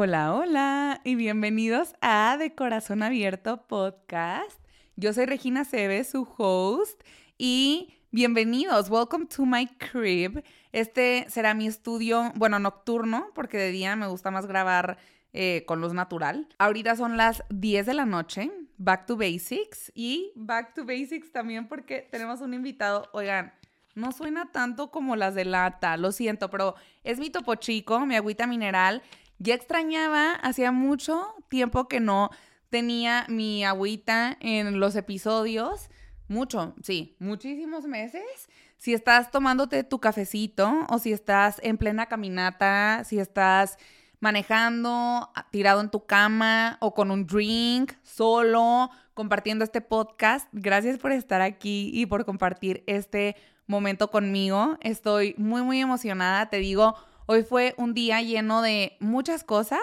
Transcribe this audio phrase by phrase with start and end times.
[0.00, 4.60] Hola, hola y bienvenidos a De Corazón Abierto Podcast.
[4.94, 7.02] Yo soy Regina Cebes, su host,
[7.36, 8.90] y bienvenidos.
[8.90, 10.44] Welcome to my crib.
[10.70, 14.98] Este será mi estudio, bueno, nocturno, porque de día me gusta más grabar
[15.32, 16.46] eh, con luz natural.
[16.58, 21.66] Ahorita son las 10 de la noche, back to basics, y back to basics también
[21.66, 23.52] porque tenemos un invitado, oigan,
[23.96, 28.14] no suena tanto como las de lata, lo siento, pero es mi topo chico, mi
[28.14, 29.02] agüita mineral
[29.38, 32.30] ya extrañaba, hacía mucho tiempo que no
[32.70, 35.90] tenía mi agüita en los episodios.
[36.28, 38.48] Mucho, sí, muchísimos meses.
[38.76, 43.78] Si estás tomándote tu cafecito o si estás en plena caminata, si estás
[44.20, 51.12] manejando, tirado en tu cama o con un drink, solo, compartiendo este podcast, gracias por
[51.12, 54.76] estar aquí y por compartir este momento conmigo.
[54.80, 56.50] Estoy muy, muy emocionada.
[56.50, 56.96] Te digo,
[57.30, 59.80] Hoy fue un día lleno de muchas cosas,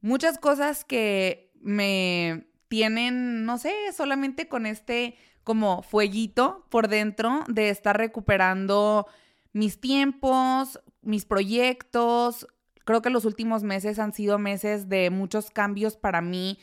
[0.00, 7.68] muchas cosas que me tienen, no sé, solamente con este como fueguito por dentro de
[7.68, 9.08] estar recuperando
[9.52, 12.46] mis tiempos, mis proyectos.
[12.84, 16.60] Creo que los últimos meses han sido meses de muchos cambios para mí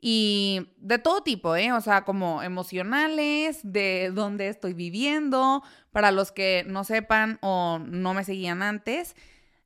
[0.00, 1.72] y de todo tipo, ¿eh?
[1.72, 8.14] O sea, como emocionales, de dónde estoy viviendo, para los que no sepan o no
[8.14, 9.14] me seguían antes.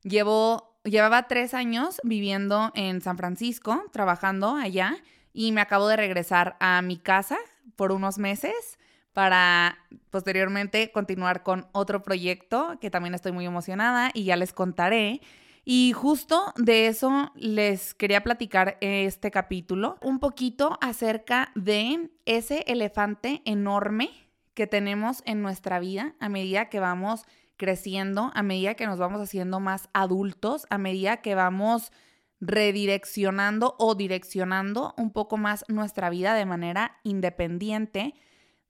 [0.07, 4.97] Llevo, llevaba tres años viviendo en San Francisco, trabajando allá,
[5.33, 7.37] y me acabo de regresar a mi casa
[7.75, 8.79] por unos meses
[9.11, 9.77] para
[10.09, 15.21] posteriormente continuar con otro proyecto que también estoy muy emocionada y ya les contaré.
[15.65, 23.41] Y justo de eso les quería platicar este capítulo, un poquito acerca de ese elefante
[23.43, 24.09] enorme
[24.53, 27.25] que tenemos en nuestra vida a medida que vamos
[27.57, 31.91] creciendo, a medida que nos vamos haciendo más adultos, a medida que vamos
[32.39, 38.13] redireccionando o direccionando un poco más nuestra vida de manera independiente,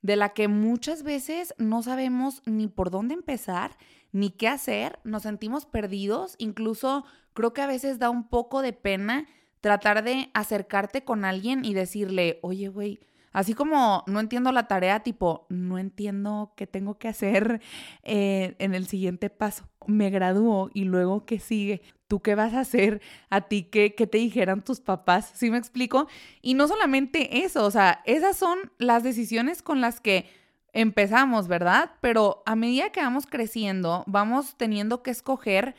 [0.01, 3.77] de la que muchas veces no sabemos ni por dónde empezar,
[4.11, 8.73] ni qué hacer, nos sentimos perdidos, incluso creo que a veces da un poco de
[8.73, 9.27] pena
[9.59, 12.99] tratar de acercarte con alguien y decirle, oye, güey,
[13.37, 17.61] Así como no entiendo la tarea, tipo, no entiendo qué tengo que hacer
[18.01, 19.69] eh, en el siguiente paso.
[19.85, 21.83] Me gradúo y luego qué sigue.
[22.07, 22.99] ¿Tú qué vas a hacer?
[23.29, 25.33] ¿A ti qué, qué te dijeran tus papás?
[25.35, 26.07] ¿Sí me explico?
[26.41, 30.27] Y no solamente eso, o sea, esas son las decisiones con las que
[30.73, 31.91] empezamos, ¿verdad?
[32.01, 35.75] Pero a medida que vamos creciendo, vamos teniendo que escoger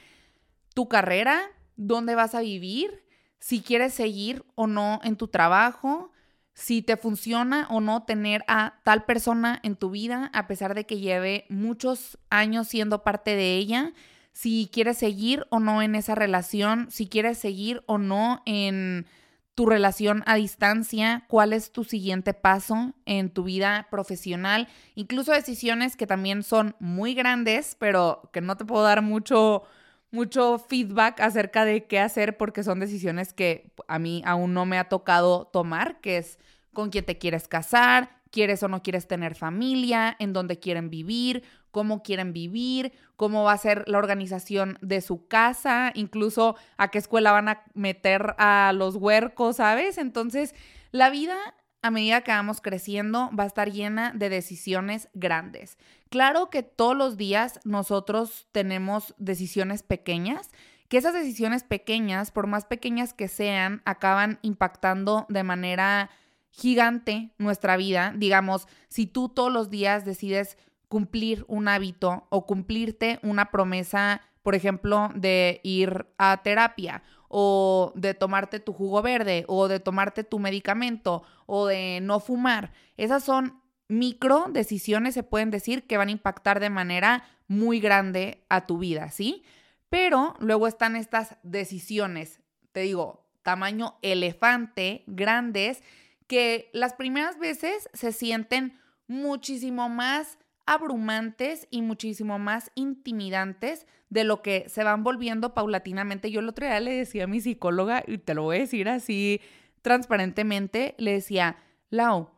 [0.74, 1.40] tu carrera,
[1.74, 3.02] dónde vas a vivir,
[3.40, 6.12] si quieres seguir o no en tu trabajo,
[6.58, 10.86] si te funciona o no tener a tal persona en tu vida, a pesar de
[10.86, 13.92] que lleve muchos años siendo parte de ella,
[14.32, 19.06] si quieres seguir o no en esa relación, si quieres seguir o no en
[19.54, 25.94] tu relación a distancia, cuál es tu siguiente paso en tu vida profesional, incluso decisiones
[25.94, 29.62] que también son muy grandes, pero que no te puedo dar mucho
[30.10, 34.78] mucho feedback acerca de qué hacer porque son decisiones que a mí aún no me
[34.78, 36.38] ha tocado tomar, que es
[36.78, 41.42] con quién te quieres casar, quieres o no quieres tener familia, en dónde quieren vivir,
[41.72, 46.98] cómo quieren vivir, cómo va a ser la organización de su casa, incluso a qué
[46.98, 49.98] escuela van a meter a los huercos, ¿sabes?
[49.98, 50.54] Entonces,
[50.92, 51.36] la vida
[51.82, 55.78] a medida que vamos creciendo, va a estar llena de decisiones grandes.
[56.10, 60.50] Claro que todos los días nosotros tenemos decisiones pequeñas,
[60.88, 66.10] que esas decisiones pequeñas, por más pequeñas que sean, acaban impactando de manera
[66.58, 68.12] gigante nuestra vida.
[68.16, 70.58] Digamos, si tú todos los días decides
[70.88, 78.14] cumplir un hábito o cumplirte una promesa, por ejemplo, de ir a terapia o de
[78.14, 82.72] tomarte tu jugo verde o de tomarte tu medicamento o de no fumar.
[82.96, 88.44] Esas son micro decisiones, se pueden decir, que van a impactar de manera muy grande
[88.48, 89.44] a tu vida, ¿sí?
[89.90, 92.40] Pero luego están estas decisiones,
[92.72, 95.82] te digo, tamaño elefante, grandes,
[96.28, 98.78] que las primeras veces se sienten
[99.08, 106.30] muchísimo más abrumantes y muchísimo más intimidantes de lo que se van volviendo paulatinamente.
[106.30, 108.88] Yo el otro día le decía a mi psicóloga, y te lo voy a decir
[108.88, 109.40] así
[109.82, 111.56] transparentemente, le decía,
[111.88, 112.30] Lau,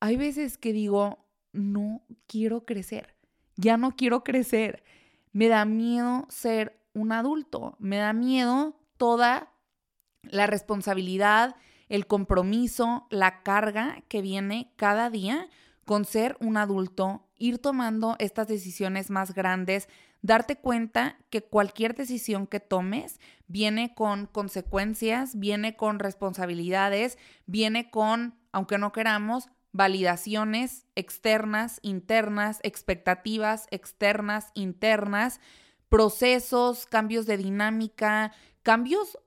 [0.00, 3.14] hay veces que digo, no quiero crecer,
[3.56, 4.82] ya no quiero crecer,
[5.32, 9.52] me da miedo ser un adulto, me da miedo toda
[10.22, 11.54] la responsabilidad,
[11.90, 15.48] el compromiso, la carga que viene cada día
[15.84, 19.88] con ser un adulto, ir tomando estas decisiones más grandes
[20.22, 28.34] darte cuenta que cualquier decisión que tomes viene con consecuencias, viene con responsabilidades, viene con,
[28.52, 35.40] aunque no queramos, validaciones externas, internas, expectativas externas, internas,
[35.88, 38.32] procesos, cambios de dinámica,
[38.62, 39.18] cambios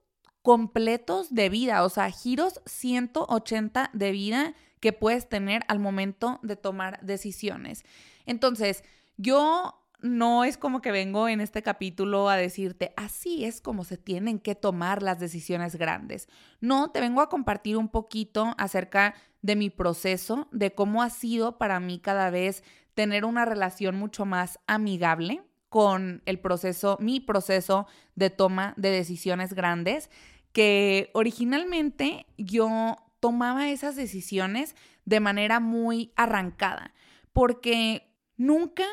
[0.44, 6.54] completos de vida, o sea, giros 180 de vida que puedes tener al momento de
[6.54, 7.82] tomar decisiones.
[8.26, 8.84] Entonces,
[9.16, 13.96] yo no es como que vengo en este capítulo a decirte, así es como se
[13.96, 16.28] tienen que tomar las decisiones grandes.
[16.60, 21.56] No, te vengo a compartir un poquito acerca de mi proceso, de cómo ha sido
[21.56, 22.62] para mí cada vez
[22.92, 29.54] tener una relación mucho más amigable con el proceso, mi proceso de toma de decisiones
[29.54, 30.08] grandes,
[30.54, 36.94] que originalmente yo tomaba esas decisiones de manera muy arrancada,
[37.32, 38.84] porque nunca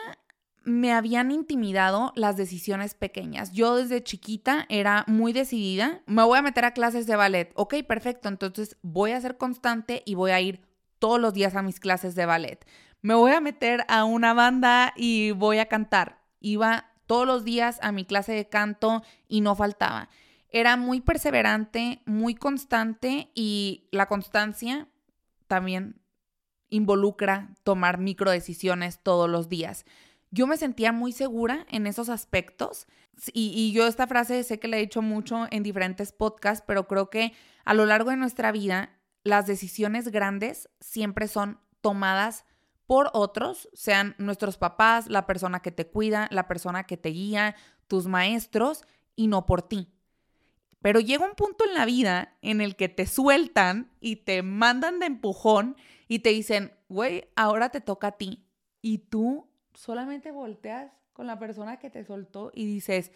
[0.64, 3.52] me habían intimidado las decisiones pequeñas.
[3.52, 6.02] Yo desde chiquita era muy decidida.
[6.08, 7.52] Me voy a meter a clases de ballet.
[7.56, 8.28] Ok, perfecto.
[8.28, 10.62] Entonces voy a ser constante y voy a ir
[11.00, 12.66] todos los días a mis clases de ballet.
[13.02, 16.22] Me voy a meter a una banda y voy a cantar.
[16.40, 20.10] Iba todos los días a mi clase de canto y no faltaba.
[20.52, 24.88] Era muy perseverante, muy constante y la constancia
[25.48, 26.02] también
[26.70, 29.86] involucra tomar micro decisiones todos los días
[30.32, 32.88] yo me sentía muy segura en esos aspectos.
[33.34, 37.10] Y, yo esta frase sé que la he dicho mucho en diferentes podcasts, pero creo
[37.10, 37.34] que
[37.66, 42.46] a lo largo de nuestra vida las decisiones grandes siempre son tomadas
[42.88, 47.56] por otros, sean nuestros papás, la persona que te cuida, la persona que te guía,
[47.88, 48.84] tus maestros,
[49.16, 49.94] y no por ti.
[50.82, 55.00] Pero llega un punto en la vida en el que te sueltan y te mandan
[55.00, 55.76] de empujón
[56.08, 58.44] y te dicen, güey, ahora te toca a ti.
[58.82, 63.12] Y tú solamente volteas con la persona que te soltó y dices,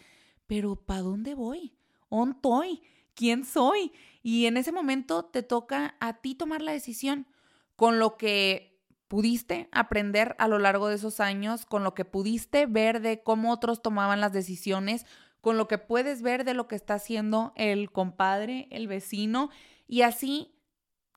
[0.46, 1.76] pero ¿para dónde voy?
[2.08, 2.82] ¿On estoy?
[3.14, 3.92] ¿Quién soy?
[4.22, 7.26] Y en ese momento te toca a ti tomar la decisión
[7.74, 8.76] con lo que
[9.08, 13.52] pudiste aprender a lo largo de esos años, con lo que pudiste ver de cómo
[13.52, 15.06] otros tomaban las decisiones,
[15.46, 19.48] con lo que puedes ver de lo que está haciendo el compadre, el vecino,
[19.86, 20.58] y así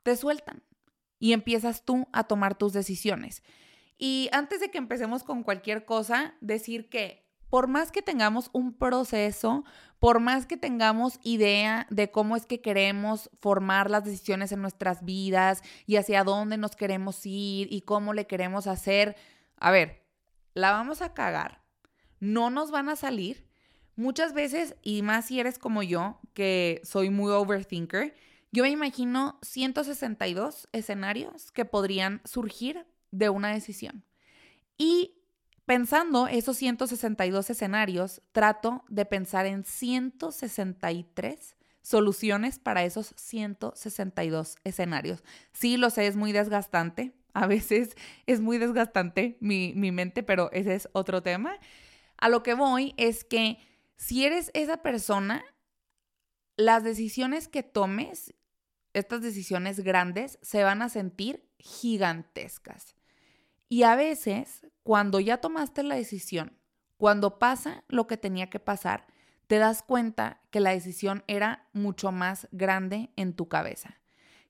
[0.03, 0.61] te sueltan
[1.17, 3.41] y empiezas tú a tomar tus decisiones.
[3.97, 8.77] Y antes de que empecemos con cualquier cosa, decir que por más que tengamos un
[8.77, 9.65] proceso,
[9.97, 15.03] por más que tengamos idea de cómo es que queremos formar las decisiones en nuestras
[15.03, 19.15] vidas y hacia dónde nos queremos ir y cómo le queremos hacer,
[19.57, 20.05] a ver,
[20.53, 21.63] la vamos a cagar.
[22.19, 23.48] No nos van a salir.
[23.99, 28.15] Muchas veces, y más si eres como yo, que soy muy overthinker,
[28.49, 34.05] yo me imagino 162 escenarios que podrían surgir de una decisión.
[34.77, 35.19] Y
[35.65, 45.25] pensando esos 162 escenarios, trato de pensar en 163 soluciones para esos 162 escenarios.
[45.51, 47.11] Sí, lo sé, es muy desgastante.
[47.33, 47.97] A veces
[48.27, 51.59] es muy desgastante mi, mi mente, pero ese es otro tema.
[52.15, 53.57] A lo que voy es que
[53.99, 55.43] si eres esa persona,
[56.55, 58.33] las decisiones que tomes,
[58.93, 62.95] estas decisiones grandes, se van a sentir gigantescas.
[63.68, 66.57] Y a veces, cuando ya tomaste la decisión,
[66.95, 69.06] cuando pasa lo que tenía que pasar,
[69.47, 73.99] te das cuenta que la decisión era mucho más grande en tu cabeza,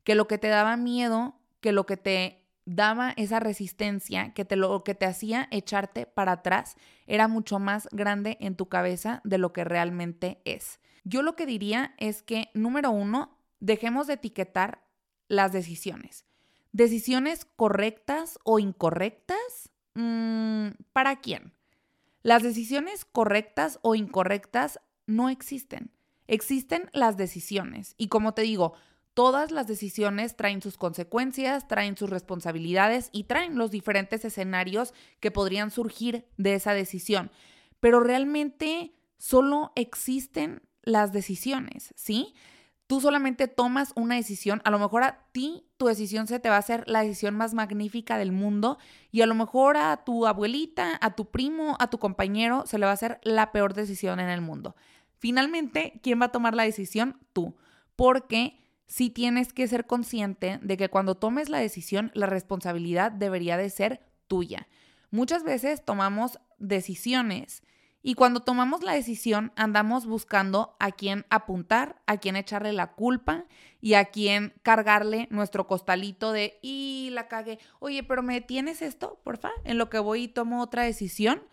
[0.04, 2.39] que lo que te daba miedo, que lo que te
[2.70, 6.76] daba esa resistencia, que te lo que te hacía echarte para atrás,
[7.08, 10.80] era mucho más grande en tu cabeza de lo que realmente es.
[11.04, 14.84] Yo lo que diría es que, número uno, dejemos de etiquetar
[15.28, 16.26] las decisiones.
[16.72, 19.72] ¿Decisiones correctas o incorrectas?
[19.96, 21.54] Mm, ¿Para quién?
[22.22, 25.92] Las decisiones correctas o incorrectas no existen.
[26.28, 27.96] Existen las decisiones.
[27.98, 28.74] Y como te digo,
[29.20, 35.30] todas las decisiones traen sus consecuencias, traen sus responsabilidades y traen los diferentes escenarios que
[35.30, 37.30] podrían surgir de esa decisión.
[37.82, 42.34] Pero realmente solo existen las decisiones, ¿sí?
[42.88, 46.56] tú solamente tomas una decisión, a lo mejor a ti tu decisión se te va
[46.56, 48.78] a hacer la decisión más magnífica del mundo
[49.12, 52.86] y a lo mejor a tu abuelita, a tu primo, a tu compañero se le
[52.86, 54.78] va a hacer la peor decisión en el mundo.
[55.18, 57.20] Finalmente, ¿quién va a tomar la decisión?
[57.34, 57.58] Tú,
[57.98, 58.58] porque
[58.90, 63.70] sí tienes que ser consciente de que cuando tomes la decisión, la responsabilidad debería de
[63.70, 64.68] ser tuya.
[65.12, 67.64] Muchas veces tomamos decisiones
[68.02, 73.46] y cuando tomamos la decisión, andamos buscando a quién apuntar, a quién echarle la culpa
[73.80, 79.20] y a quién cargarle nuestro costalito de, y la cagué, oye, pero ¿me tienes esto,
[79.24, 79.52] porfa?
[79.66, 81.44] En lo que voy y tomo otra decisión.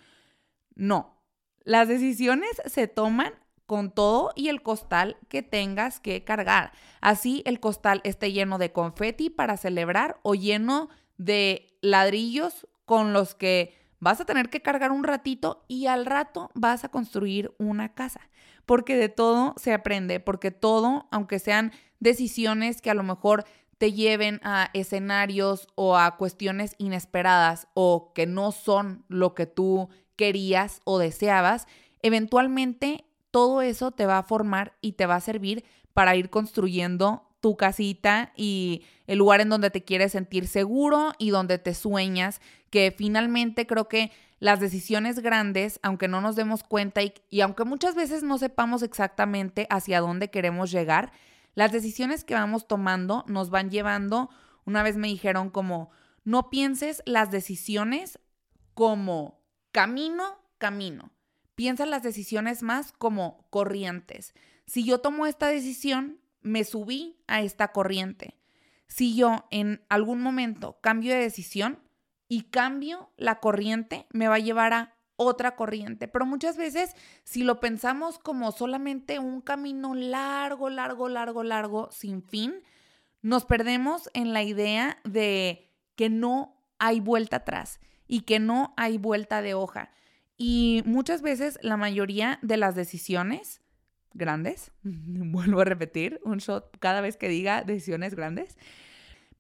[0.75, 1.21] No,
[1.65, 3.33] Las decisiones se toman
[3.67, 6.73] con todo y el costal que tengas que cargar.
[7.01, 13.35] Así el costal esté lleno de confeti para celebrar o lleno de ladrillos con los
[13.35, 17.95] que vas a tener que cargar un ratito y al rato vas a construir una
[17.95, 18.21] casa.
[18.65, 23.45] Porque de todo se aprende, porque todo, aunque sean decisiones que a lo mejor
[23.79, 29.89] te lleven a escenarios o a cuestiones inesperadas o que no son lo que tú
[30.17, 31.67] querías o deseabas,
[32.03, 33.06] eventualmente
[33.37, 35.63] todo eso te va a formar y te va a servir
[35.93, 41.29] para ir construyendo tu casita y el lugar en donde te quieres sentir seguro y
[41.29, 42.41] donde te sueñas,
[42.71, 47.95] que finalmente creo que las decisiones grandes, aunque no nos demos cuenta y, aunque muchas
[47.95, 51.13] veces no sepamos exactamente hacia dónde queremos llegar,
[51.55, 54.31] las decisiones que vamos tomando nos van llevando,
[54.65, 55.91] una vez me dijeron como,
[56.25, 58.19] no pienses las decisiones
[58.73, 61.11] como camino, camino.
[61.57, 64.35] Piensa las decisiones más como corrientes.
[64.67, 68.37] Si yo tomo esta decisión, me subí a esta corriente.
[68.87, 71.81] Si yo en algún momento cambio de decisión
[72.29, 76.09] y cambio la corriente, me va a llevar a otra corriente.
[76.09, 76.95] Pero muchas veces,
[77.25, 82.63] si lo pensamos como solamente un camino largo, largo, largo, largo, sin fin,
[83.23, 88.99] nos perdemos en la idea de que no hay vuelta atrás y que no hay
[88.99, 89.91] vuelta de hoja.
[90.37, 93.63] Y muchas veces la mayoría de las decisiones
[94.13, 98.57] grandes, vuelvo a repetir, un shot cada vez que diga decisiones grandes,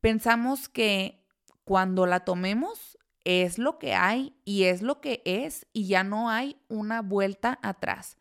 [0.01, 1.25] pensamos que
[1.65, 6.31] cuando la tomemos es lo que hay y es lo que es y ya no
[6.31, 8.17] hay una vuelta atrás.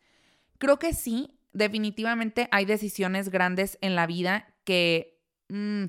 [0.58, 5.84] Creo que sí, definitivamente hay decisiones grandes en la vida que mm,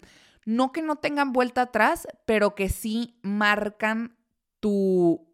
[0.46, 4.16] no que no tengan vuelta atrás, pero que sí marcan
[4.60, 5.27] tu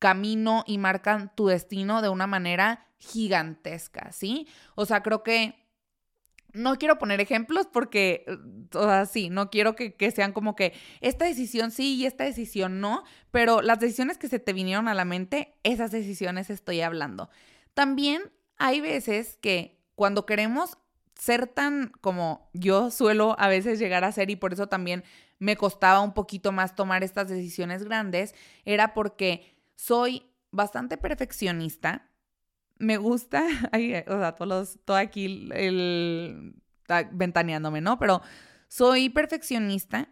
[0.00, 4.48] camino y marcan tu destino de una manera gigantesca, ¿sí?
[4.74, 5.54] O sea, creo que
[6.52, 8.24] no quiero poner ejemplos porque,
[8.74, 12.24] o sea, sí, no quiero que, que, sean como que esta decisión sí y esta
[12.24, 16.80] decisión no, pero las decisiones que se te vinieron a la mente, esas decisiones estoy
[16.80, 17.30] hablando.
[17.74, 20.76] También hay veces que cuando queremos
[21.14, 25.04] ser tan como yo suelo a veces llegar a ser y por eso también
[25.38, 32.10] me costaba un poquito más tomar estas decisiones grandes, era porque soy bastante perfeccionista.
[32.78, 33.46] Me gusta,
[34.06, 36.54] o sea, todos todo aquí el,
[37.12, 37.98] ventaneándome, ¿no?
[37.98, 38.20] Pero
[38.68, 40.10] soy perfeccionista.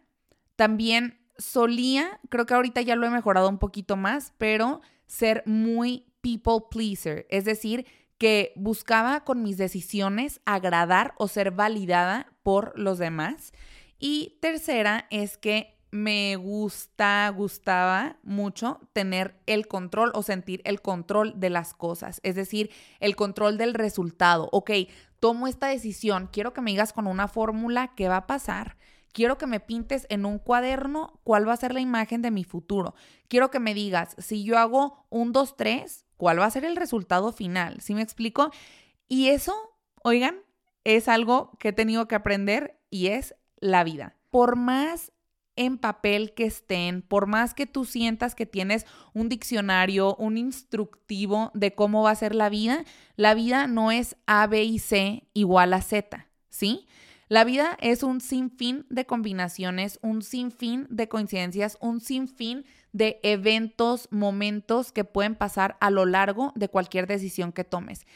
[0.56, 6.06] También solía, creo que ahorita ya lo he mejorado un poquito más, pero ser muy
[6.22, 12.98] people pleaser, es decir, que buscaba con mis decisiones agradar o ser validada por los
[12.98, 13.52] demás.
[13.98, 21.38] Y tercera es que me gusta, gustaba mucho tener el control o sentir el control
[21.40, 24.48] de las cosas, es decir, el control del resultado.
[24.52, 24.70] Ok,
[25.20, 28.76] tomo esta decisión, quiero que me digas con una fórmula qué va a pasar.
[29.12, 32.44] Quiero que me pintes en un cuaderno cuál va a ser la imagen de mi
[32.44, 32.94] futuro.
[33.28, 36.76] Quiero que me digas, si yo hago un, dos, tres, cuál va a ser el
[36.76, 37.80] resultado final.
[37.80, 38.50] ¿Sí me explico?
[39.08, 39.54] Y eso,
[40.02, 40.36] oigan,
[40.84, 44.16] es algo que he tenido que aprender y es la vida.
[44.30, 45.10] Por más
[45.58, 51.50] en papel que estén, por más que tú sientas que tienes un diccionario, un instructivo
[51.52, 52.84] de cómo va a ser la vida,
[53.16, 56.86] la vida no es A, B y C igual a Z, ¿sí?
[57.28, 64.08] La vida es un sinfín de combinaciones, un sinfín de coincidencias, un sinfín de eventos,
[64.10, 68.06] momentos que pueden pasar a lo largo de cualquier decisión que tomes.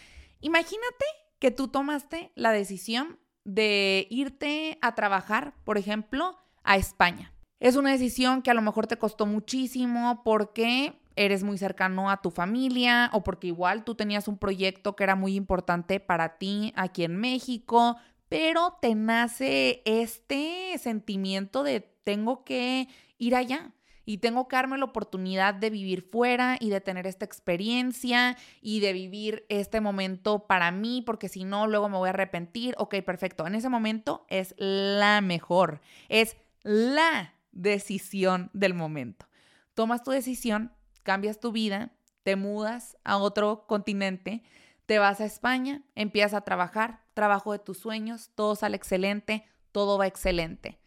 [0.41, 1.05] Imagínate
[1.41, 7.32] que tú tomaste la decisión de irte a trabajar, por ejemplo, a España.
[7.63, 12.21] Es una decisión que a lo mejor te costó muchísimo porque eres muy cercano a
[12.21, 16.73] tu familia o porque igual tú tenías un proyecto que era muy importante para ti
[16.75, 22.89] aquí en México, pero te nace este sentimiento de tengo que
[23.19, 23.71] ir allá
[24.05, 28.81] y tengo que darme la oportunidad de vivir fuera y de tener esta experiencia y
[28.81, 32.75] de vivir este momento para mí, porque si no, luego me voy a arrepentir.
[32.79, 33.47] Ok, perfecto.
[33.47, 39.27] En ese momento es la mejor, es la decisión del momento.
[39.75, 41.93] Tomas tu decisión, cambias tu vida,
[42.23, 44.43] te mudas a otro continente,
[44.87, 49.99] te vas a España, empiezas a trabajar, trabajo de tus sueños, todo sale excelente, todo
[49.99, 50.79] va excelente.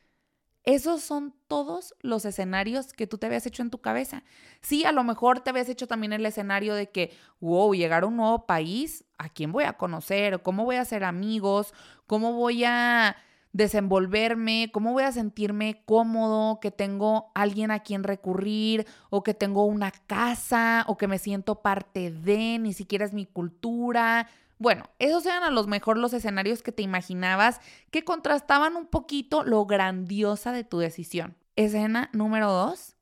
[0.63, 4.23] Esos son todos los escenarios que tú te habías hecho en tu cabeza.
[4.61, 8.07] Sí, a lo mejor te habías hecho también el escenario de que, wow, llegar a
[8.07, 10.41] un nuevo país, ¿a quién voy a conocer?
[10.41, 11.71] ¿Cómo voy a hacer amigos?
[12.07, 13.15] ¿Cómo voy a
[13.55, 19.63] desenvolverme, cómo voy a sentirme cómodo, que tengo alguien a quien recurrir o que tengo
[19.63, 24.27] una casa o que me siento parte de, ni siquiera es mi cultura.
[24.57, 29.45] Bueno, esos eran a lo mejor los escenarios que te imaginabas que contrastaban un poquito
[29.45, 31.37] lo grandiosa de tu decisión.
[31.55, 32.97] Escena número dos,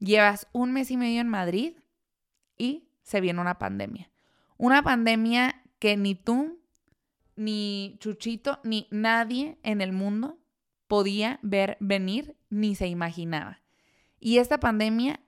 [0.00, 1.76] llevas un mes y medio en Madrid
[2.58, 4.10] y se viene una pandemia.
[4.56, 6.63] Una pandemia que ni tú
[7.36, 10.38] ni Chuchito, ni nadie en el mundo
[10.86, 13.60] podía ver venir ni se imaginaba.
[14.20, 15.20] Y esta pandemia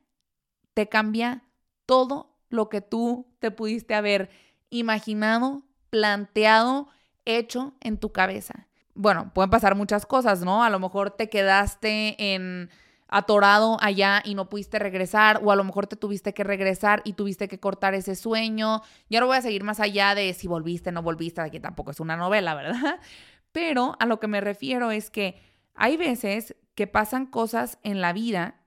[0.74, 1.44] te cambia
[1.86, 4.30] todo lo que tú te pudiste haber
[4.70, 6.88] imaginado, planteado,
[7.24, 8.68] hecho en tu cabeza.
[8.94, 10.64] Bueno, pueden pasar muchas cosas, ¿no?
[10.64, 12.70] A lo mejor te quedaste en
[13.08, 17.12] atorado allá y no pudiste regresar o a lo mejor te tuviste que regresar y
[17.12, 18.82] tuviste que cortar ese sueño.
[19.08, 22.00] Yo no voy a seguir más allá de si volviste, no volviste, aquí tampoco es
[22.00, 23.00] una novela, ¿verdad?
[23.52, 25.40] Pero a lo que me refiero es que
[25.74, 28.60] hay veces que pasan cosas en la vida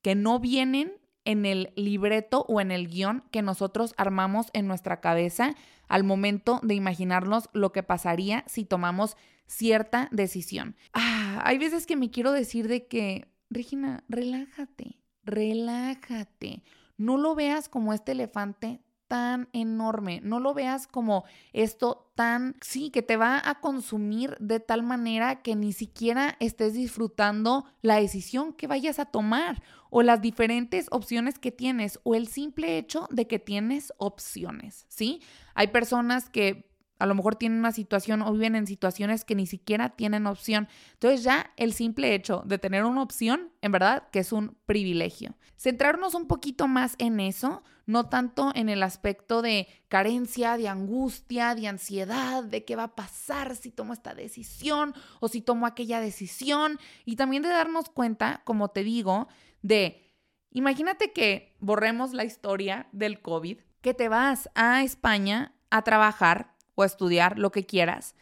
[0.00, 0.94] que no vienen
[1.24, 5.54] en el libreto o en el guion que nosotros armamos en nuestra cabeza
[5.88, 10.76] al momento de imaginarnos lo que pasaría si tomamos cierta decisión.
[10.92, 16.62] Ah, hay veces que me quiero decir de que Regina, relájate, relájate.
[16.96, 22.88] No lo veas como este elefante tan enorme, no lo veas como esto tan, sí,
[22.88, 28.54] que te va a consumir de tal manera que ni siquiera estés disfrutando la decisión
[28.54, 33.26] que vayas a tomar o las diferentes opciones que tienes o el simple hecho de
[33.26, 35.20] que tienes opciones, ¿sí?
[35.54, 36.71] Hay personas que
[37.02, 40.68] a lo mejor tienen una situación o viven en situaciones que ni siquiera tienen opción.
[40.92, 45.34] Entonces ya el simple hecho de tener una opción, en verdad que es un privilegio.
[45.56, 51.56] Centrarnos un poquito más en eso, no tanto en el aspecto de carencia, de angustia,
[51.56, 56.00] de ansiedad, de qué va a pasar si tomo esta decisión o si tomo aquella
[56.00, 56.78] decisión.
[57.04, 59.26] Y también de darnos cuenta, como te digo,
[59.60, 60.08] de,
[60.52, 66.84] imagínate que borremos la historia del COVID, que te vas a España a trabajar o
[66.84, 68.14] estudiar lo que quieras,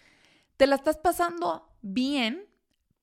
[0.57, 2.47] te la estás pasando bien,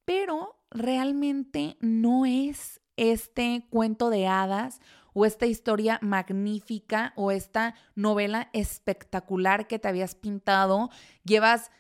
[0.06, 4.80] pero realmente no es este cuento de hadas
[5.14, 10.90] o esta historia magnífica o esta novela espectacular que te habías pintado.
[11.24, 11.72] Llevas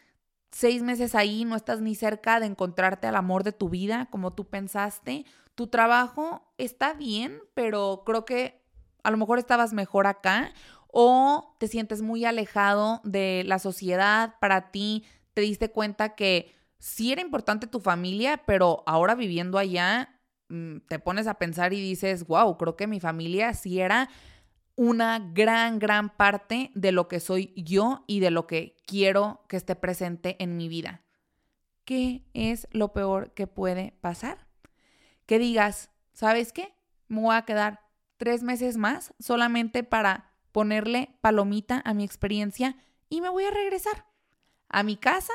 [0.51, 4.33] seis meses ahí, no estás ni cerca de encontrarte al amor de tu vida como
[4.33, 5.25] tú pensaste.
[5.53, 8.63] Tu trabajo está bien, pero creo que
[9.03, 10.51] a lo mejor estabas mejor acá
[10.91, 17.11] o te sientes muy alejado de la sociedad, para ti te diste cuenta que sí
[17.11, 20.19] era importante tu familia, pero ahora viviendo allá
[20.49, 24.09] mm, te pones a pensar y dices, wow, creo que mi familia sí era
[24.75, 29.57] una gran, gran parte de lo que soy yo y de lo que quiero que
[29.57, 31.01] esté presente en mi vida.
[31.83, 34.47] ¿Qué es lo peor que puede pasar?
[35.25, 36.73] Que digas, ¿sabes qué?
[37.07, 40.26] Me voy a quedar tres meses más solamente para
[40.57, 42.77] ponerle palomita a mi experiencia
[43.09, 44.07] y me voy a regresar
[44.69, 45.33] a mi casa,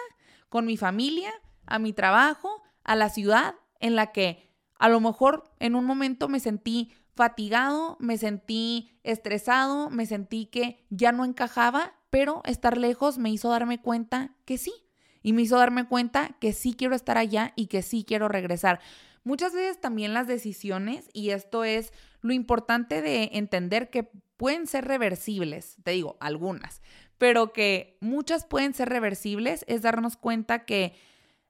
[0.48, 1.30] con mi familia,
[1.64, 6.26] a mi trabajo, a la ciudad en la que a lo mejor en un momento
[6.26, 13.18] me sentí fatigado, me sentí estresado, me sentí que ya no encajaba, pero estar lejos
[13.18, 14.72] me hizo darme cuenta que sí.
[15.22, 18.80] Y me hizo darme cuenta que sí quiero estar allá y que sí quiero regresar.
[19.22, 24.10] Muchas veces también las decisiones, y esto es lo importante de entender que
[24.42, 26.82] pueden ser reversibles, te digo, algunas,
[27.16, 30.96] pero que muchas pueden ser reversibles, es darnos cuenta que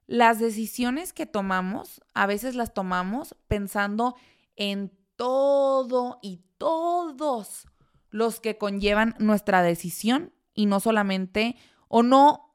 [0.05, 4.15] las decisiones que tomamos, a veces las tomamos pensando
[4.55, 7.65] en todo y todos
[8.11, 11.55] los que conllevan nuestra decisión y no solamente
[11.87, 12.53] o no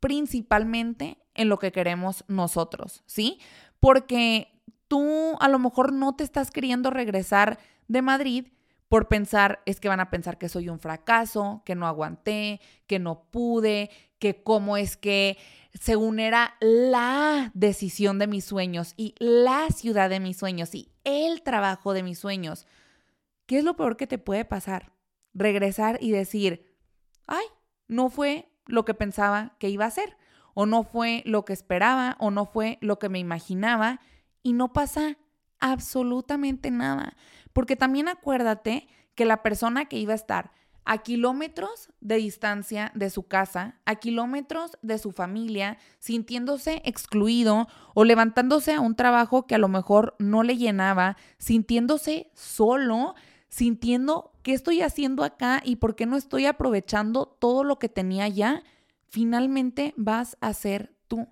[0.00, 3.40] principalmente en lo que queremos nosotros, ¿sí?
[3.80, 8.48] Porque tú a lo mejor no te estás queriendo regresar de Madrid
[8.88, 12.98] por pensar, es que van a pensar que soy un fracaso, que no aguanté, que
[12.98, 15.36] no pude, que cómo es que
[15.74, 21.42] según era la decisión de mis sueños y la ciudad de mis sueños y el
[21.42, 22.66] trabajo de mis sueños.
[23.46, 24.92] ¿Qué es lo peor que te puede pasar?
[25.34, 26.74] Regresar y decir,
[27.26, 27.44] ay,
[27.86, 30.16] no fue lo que pensaba que iba a ser,
[30.54, 34.00] o no fue lo que esperaba, o no fue lo que me imaginaba,
[34.42, 35.16] y no pasa
[35.60, 37.16] absolutamente nada.
[37.58, 40.52] Porque también acuérdate que la persona que iba a estar
[40.84, 48.04] a kilómetros de distancia de su casa, a kilómetros de su familia, sintiéndose excluido o
[48.04, 53.16] levantándose a un trabajo que a lo mejor no le llenaba, sintiéndose solo,
[53.48, 58.28] sintiendo qué estoy haciendo acá y por qué no estoy aprovechando todo lo que tenía
[58.28, 58.62] ya,
[59.08, 61.26] finalmente vas a ser tú.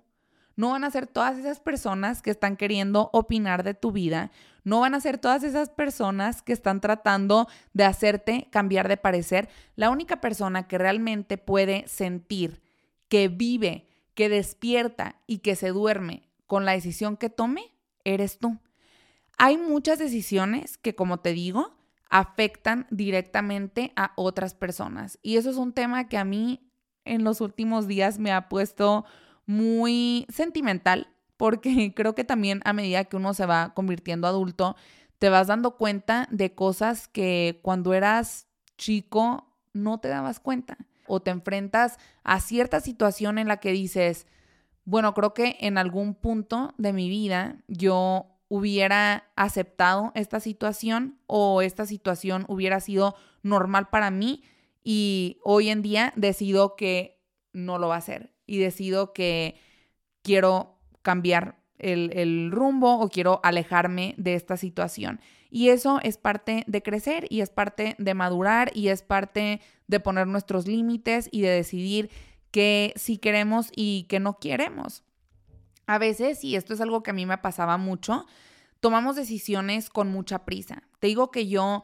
[0.57, 4.29] no van a ser todas esas personas que están queriendo opinar de tu vida,
[4.67, 9.47] no van a ser todas esas personas que están tratando de hacerte cambiar de parecer.
[9.77, 12.61] La única persona que realmente puede sentir
[13.07, 17.61] que vive, que despierta y que se duerme con la decisión que tome,
[18.03, 18.59] eres tú.
[19.37, 21.77] Hay muchas decisiones que, como te digo,
[22.09, 25.17] afectan directamente a otras personas.
[25.21, 26.69] Y eso es un tema que a mí
[27.05, 29.05] en los últimos días me ha puesto
[29.45, 34.75] muy sentimental, porque creo que también a medida que uno se va convirtiendo adulto,
[35.19, 38.47] te vas dando cuenta de cosas que cuando eras
[38.77, 40.77] chico no te dabas cuenta.
[41.07, 44.27] O te enfrentas a cierta situación en la que dices,
[44.83, 51.61] bueno, creo que en algún punto de mi vida yo hubiera aceptado esta situación o
[51.61, 54.43] esta situación hubiera sido normal para mí
[54.83, 57.21] y hoy en día decido que
[57.53, 59.59] no lo va a hacer y decido que
[60.21, 60.76] quiero
[61.07, 65.21] cambiar el, rumbo o quiero alejarme de esta situación.
[65.49, 69.99] Y eso es parte de crecer y es parte de madurar y es parte de
[70.01, 72.09] poner nuestros límites y de decidir
[72.51, 75.05] qué sí queremos y qué no queremos.
[75.85, 78.25] A veces, y esto es algo que a mí me pasaba mucho,
[78.81, 80.83] tomamos decisiones con mucha prisa.
[80.99, 81.83] Te digo que yo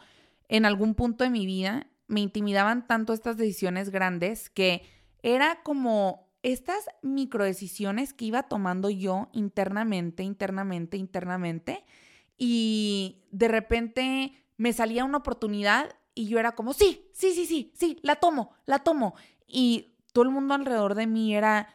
[0.49, 4.81] en algún punto de mi vida me intimidaban tanto estas decisiones grandes que
[5.21, 11.85] era como estas microdecisiones que iba tomando yo internamente, internamente, internamente,
[12.37, 17.71] y de repente me salía una oportunidad y yo era como, sí, sí, sí, sí,
[17.75, 19.15] sí, la tomo, la tomo.
[19.47, 21.67] Y todo el mundo alrededor de mí era,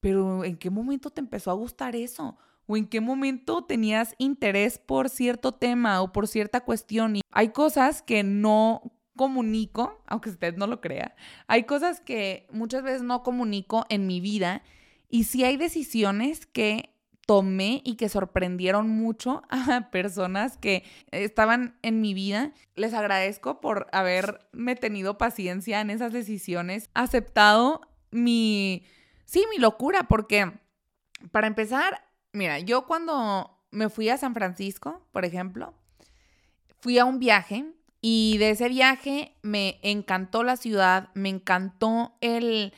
[0.00, 2.38] pero ¿en qué momento te empezó a gustar eso?
[2.66, 7.16] ¿O en qué momento tenías interés por cierto tema o por cierta cuestión?
[7.16, 8.82] Y hay cosas que no
[9.18, 11.14] comunico, aunque usted no lo crea,
[11.46, 14.62] hay cosas que muchas veces no comunico en mi vida
[15.10, 16.94] y sí hay decisiones que
[17.26, 22.52] tomé y que sorprendieron mucho a personas que estaban en mi vida.
[22.74, 28.86] Les agradezco por haberme tenido paciencia en esas decisiones, aceptado mi,
[29.26, 30.52] sí, mi locura, porque
[31.30, 32.02] para empezar,
[32.32, 35.74] mira, yo cuando me fui a San Francisco, por ejemplo,
[36.80, 37.66] fui a un viaje
[38.00, 42.72] y de ese viaje me encantó la ciudad, me encantó el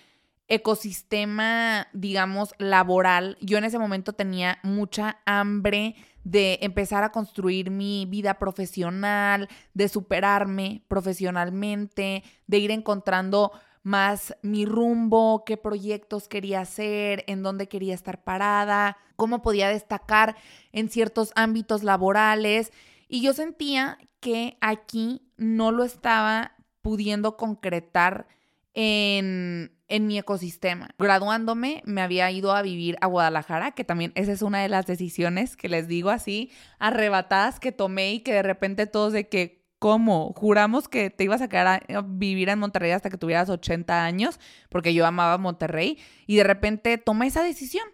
[0.49, 3.37] ecosistema, digamos, laboral.
[3.41, 9.89] Yo en ese momento tenía mucha hambre de empezar a construir mi vida profesional, de
[9.89, 13.53] superarme profesionalmente, de ir encontrando
[13.83, 20.37] más mi rumbo, qué proyectos quería hacer, en dónde quería estar parada, cómo podía destacar
[20.73, 22.73] en ciertos ámbitos laborales.
[23.09, 26.53] Y yo sentía que aquí no lo estaba
[26.83, 28.27] pudiendo concretar
[28.75, 30.91] en, en, mi ecosistema.
[30.99, 34.87] Graduándome, me había ido a vivir a Guadalajara, que también esa es una de las
[34.87, 39.65] decisiones que les digo así, arrebatadas que tomé y que de repente todos de que,
[39.79, 40.33] ¿cómo?
[40.37, 44.39] Juramos que te ibas a quedar a vivir en Monterrey hasta que tuvieras 80 años,
[44.69, 47.87] porque yo amaba Monterrey, y de repente tomé esa decisión.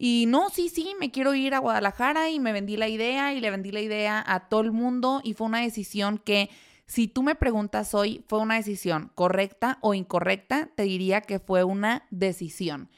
[0.00, 3.40] Y no, sí, sí, me quiero ir a Guadalajara y me vendí la idea y
[3.40, 6.50] le vendí la idea a todo el mundo y fue una decisión que,
[6.86, 10.70] si tú me preguntas hoy, ¿fue una decisión correcta o incorrecta?
[10.76, 12.90] Te diría que fue una decisión.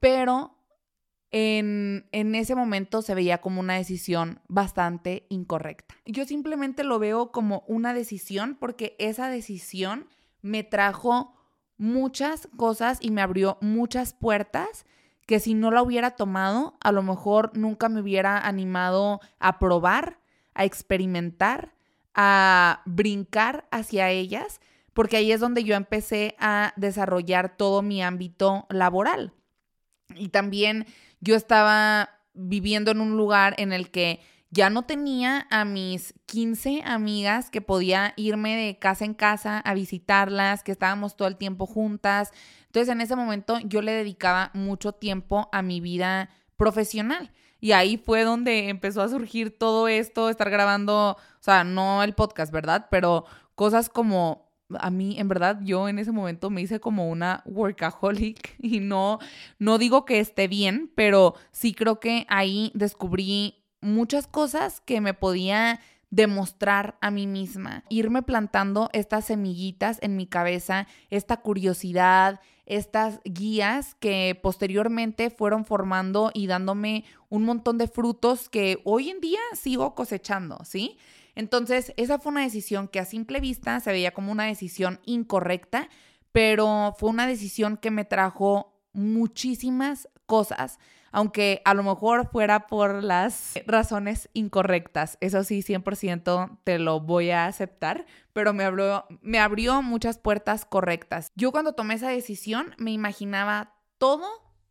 [0.00, 0.56] Pero
[1.30, 5.96] en, en, ese momento se veía como una decisión bastante incorrecta.
[6.06, 10.08] Yo simplemente lo veo como una decisión porque esa decisión
[10.40, 11.34] me trajo
[11.76, 14.86] muchas cosas y me abrió muchas puertas
[15.28, 20.20] que si no la hubiera tomado, a lo mejor nunca me hubiera animado a probar,
[20.54, 21.74] a experimentar,
[22.14, 24.62] a brincar hacia ellas,
[24.94, 29.34] porque ahí es donde yo empecé a desarrollar todo mi ámbito laboral.
[30.16, 30.86] Y también
[31.20, 36.82] yo estaba viviendo en un lugar en el que ya no tenía a mis 15
[36.84, 41.66] amigas que podía irme de casa en casa a visitarlas, que estábamos todo el tiempo
[41.66, 42.32] juntas.
[42.66, 47.30] Entonces en ese momento yo le dedicaba mucho tiempo a mi vida profesional.
[47.60, 52.14] Y ahí fue donde empezó a surgir todo esto, estar grabando, o sea, no el
[52.14, 52.86] podcast, ¿verdad?
[52.90, 57.42] Pero cosas como a mí, en verdad, yo en ese momento me hice como una
[57.46, 59.18] workaholic y no,
[59.58, 65.14] no digo que esté bien, pero sí creo que ahí descubrí muchas cosas que me
[65.14, 73.20] podía demostrar a mí misma, irme plantando estas semillitas en mi cabeza, esta curiosidad, estas
[73.24, 79.40] guías que posteriormente fueron formando y dándome un montón de frutos que hoy en día
[79.54, 80.98] sigo cosechando, ¿sí?
[81.34, 85.88] Entonces, esa fue una decisión que a simple vista se veía como una decisión incorrecta,
[86.32, 90.78] pero fue una decisión que me trajo muchísimas cosas
[91.18, 95.18] aunque a lo mejor fuera por las razones incorrectas.
[95.20, 98.64] Eso sí, 100% te lo voy a aceptar, pero me
[99.22, 101.32] me abrió muchas puertas correctas.
[101.34, 104.28] Yo cuando tomé esa decisión me imaginaba todo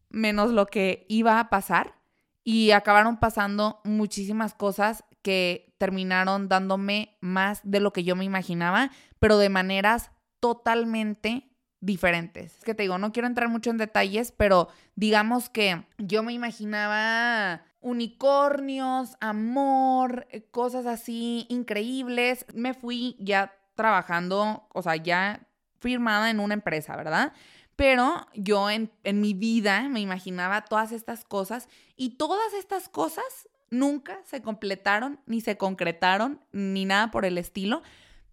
[0.09, 1.95] menos lo que iba a pasar
[2.45, 8.89] y acabaron pasando muchísimas cosas que terminaron dándome más de lo que yo me imaginaba,
[9.19, 12.57] pero de maneras totalmente diferentes.
[12.57, 16.33] Es que te digo, no quiero entrar mucho en detalles, pero digamos que yo me
[16.33, 22.45] imaginaba unicornios, amor, eh, cosas así increíbles.
[22.53, 25.47] Me fui ya trabajando, o sea, ya
[25.79, 27.33] firmada en una empresa, ¿verdad?
[27.75, 33.47] Pero yo en, en mi vida me imaginaba todas estas cosas y todas estas cosas
[33.69, 37.83] nunca se completaron, ni se concretaron, ni nada por el estilo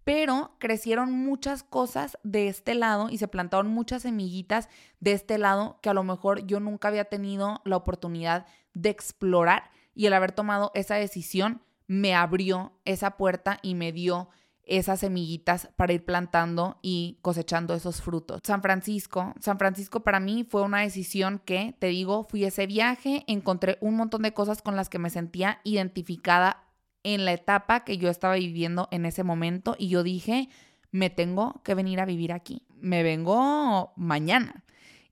[0.05, 5.79] pero crecieron muchas cosas de este lado y se plantaron muchas semillitas de este lado
[5.81, 10.31] que a lo mejor yo nunca había tenido la oportunidad de explorar y el haber
[10.31, 14.29] tomado esa decisión me abrió esa puerta y me dio
[14.67, 18.41] esas semillitas para ir plantando y cosechando esos frutos.
[18.43, 23.23] San Francisco, San Francisco para mí fue una decisión que, te digo, fui ese viaje,
[23.27, 26.64] encontré un montón de cosas con las que me sentía identificada
[27.05, 30.49] en la etapa que yo estaba viviendo en ese momento y yo dije,
[30.91, 32.63] me tengo que venir a vivir aquí.
[32.81, 34.63] Me vengo mañana.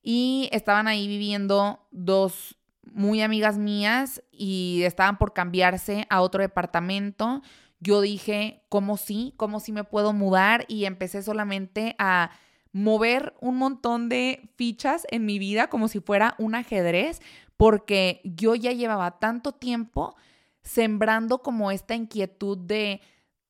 [0.01, 2.57] Y estaban ahí viviendo dos
[2.91, 7.43] muy amigas mías y estaban por cambiarse a otro departamento.
[7.79, 9.33] Yo dije, ¿cómo sí?
[9.37, 10.65] ¿Cómo sí me puedo mudar?
[10.67, 12.31] Y empecé solamente a
[12.71, 17.21] mover un montón de fichas en mi vida como si fuera un ajedrez,
[17.55, 20.15] porque yo ya llevaba tanto tiempo
[20.63, 23.01] sembrando como esta inquietud de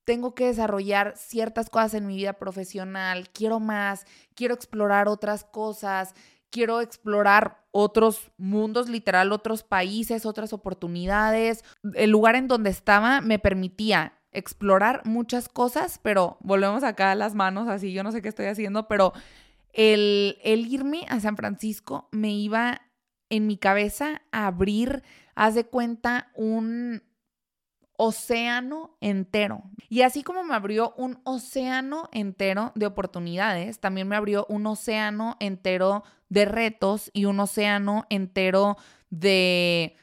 [0.03, 6.13] tengo que desarrollar ciertas cosas en mi vida profesional, quiero más, quiero explorar otras cosas,
[6.49, 11.63] quiero explorar otros mundos, literal, otros países, otras oportunidades.
[11.93, 17.33] El lugar en donde estaba me permitía explorar muchas cosas, pero volvemos acá a las
[17.35, 19.13] manos, así yo no sé qué estoy haciendo, pero
[19.71, 22.81] el, el irme a San Francisco me iba
[23.33, 25.01] en mi cabeza abrir
[25.35, 27.01] haz de cuenta, un
[27.97, 29.63] océano entero.
[29.89, 35.35] Y así como me abrió un océano entero de oportunidades, también me abrió un océano
[35.39, 38.77] entero de retos y un océano entero
[39.09, 39.95] de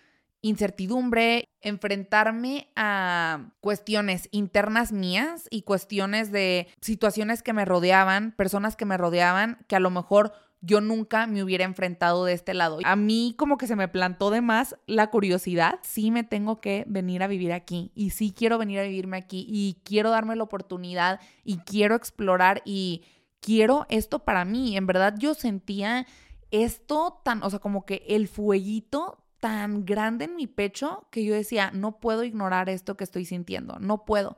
[0.43, 8.87] incertidumbre, enfrentarme a cuestiones internas mías y cuestiones de situaciones que me rodeaban, personas que
[8.87, 12.79] me rodeaban, que a lo mejor yo nunca me hubiera enfrentado de este lado.
[12.85, 15.79] A mí como que se me plantó de más la curiosidad.
[15.83, 19.47] Sí me tengo que venir a vivir aquí y sí quiero venir a vivirme aquí
[19.49, 23.03] y quiero darme la oportunidad y quiero explorar y
[23.41, 24.77] quiero esto para mí.
[24.77, 26.07] En verdad yo sentía
[26.51, 31.35] esto tan, o sea, como que el fueguito tan grande en mi pecho que yo
[31.35, 34.37] decía, no puedo ignorar esto que estoy sintiendo, no puedo.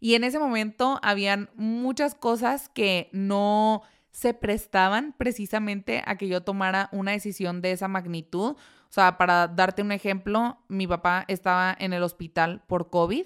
[0.00, 3.82] Y en ese momento habían muchas cosas que no
[4.12, 8.52] se prestaban precisamente a que yo tomara una decisión de esa magnitud.
[8.52, 13.24] O sea, para darte un ejemplo, mi papá estaba en el hospital por COVID.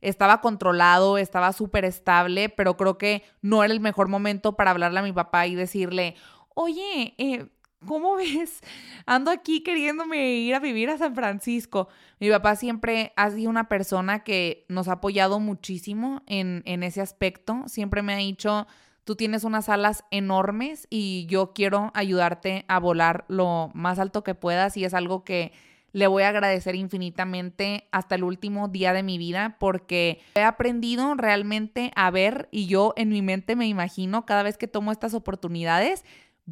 [0.00, 5.00] Estaba controlado, estaba súper estable, pero creo que no era el mejor momento para hablarle
[5.00, 6.14] a mi papá y decirle,
[6.54, 7.48] oye, eh,
[7.84, 8.60] ¿cómo ves?
[9.06, 11.88] Ando aquí queriéndome ir a vivir a San Francisco.
[12.20, 17.00] Mi papá siempre ha sido una persona que nos ha apoyado muchísimo en, en ese
[17.00, 17.64] aspecto.
[17.66, 18.68] Siempre me ha dicho,
[19.08, 24.34] Tú tienes unas alas enormes y yo quiero ayudarte a volar lo más alto que
[24.34, 25.52] puedas y es algo que
[25.92, 31.14] le voy a agradecer infinitamente hasta el último día de mi vida porque he aprendido
[31.14, 35.14] realmente a ver y yo en mi mente me imagino cada vez que tomo estas
[35.14, 36.04] oportunidades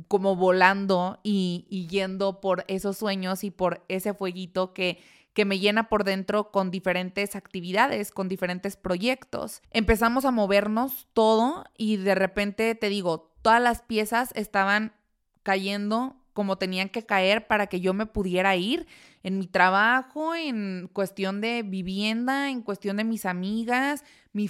[0.09, 4.99] como volando y, yendo por esos sueños y por ese fueguito que
[5.37, 9.61] que me llena por dentro con diferentes actividades, con diferentes proyectos.
[9.71, 14.95] Empezamos a movernos todo y de repente te digo, todas las piezas estaban
[15.43, 18.87] cayendo como tenían que caer para que yo me pudiera ir
[19.23, 24.05] en mi trabajo, en cuestión de vivienda, en cuestión de mis amigas,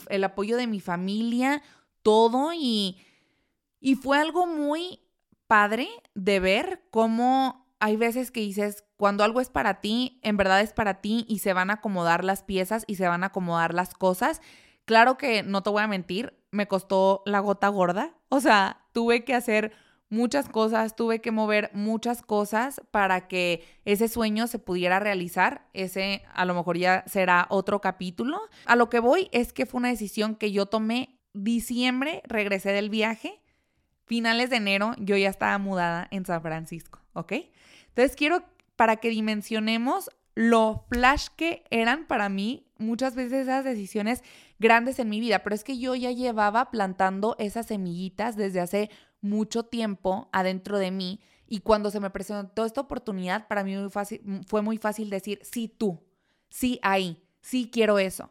[0.09, 1.65] el apoyo de mi familia,
[2.03, 2.99] todo y,
[3.81, 5.01] y fue algo muy
[5.49, 10.61] padre de ver cómo hay veces que dices, cuando algo es para ti, en verdad
[10.61, 13.75] es para ti y se van a acomodar las piezas y se van a acomodar
[13.75, 14.41] las cosas.
[14.85, 18.15] Claro que no te voy a mentir, me costó la gota gorda.
[18.29, 19.73] O sea, tuve que hacer
[20.09, 25.67] muchas cosas, tuve que mover muchas cosas para que ese sueño se pudiera realizar.
[25.75, 28.41] Ese a lo mejor ya será otro capítulo.
[28.65, 32.89] A lo que voy es que fue una decisión que yo tomé diciembre, regresé del
[32.89, 33.43] viaje.
[34.07, 37.33] Finales de enero yo ya estaba mudada en San Francisco, ¿ok?
[37.89, 38.45] Entonces quiero
[38.77, 44.23] para que dimensionemos lo flash que eran para mí muchas veces esas decisiones
[44.59, 48.91] grandes en mi vida, pero es que yo ya llevaba plantando esas semillitas desde hace
[49.23, 53.75] mucho tiempo adentro de mí y cuando se me presentó esta oportunidad, para mí
[54.47, 56.03] fue muy fácil decir, sí tú,
[56.51, 58.31] sí ahí, sí quiero eso.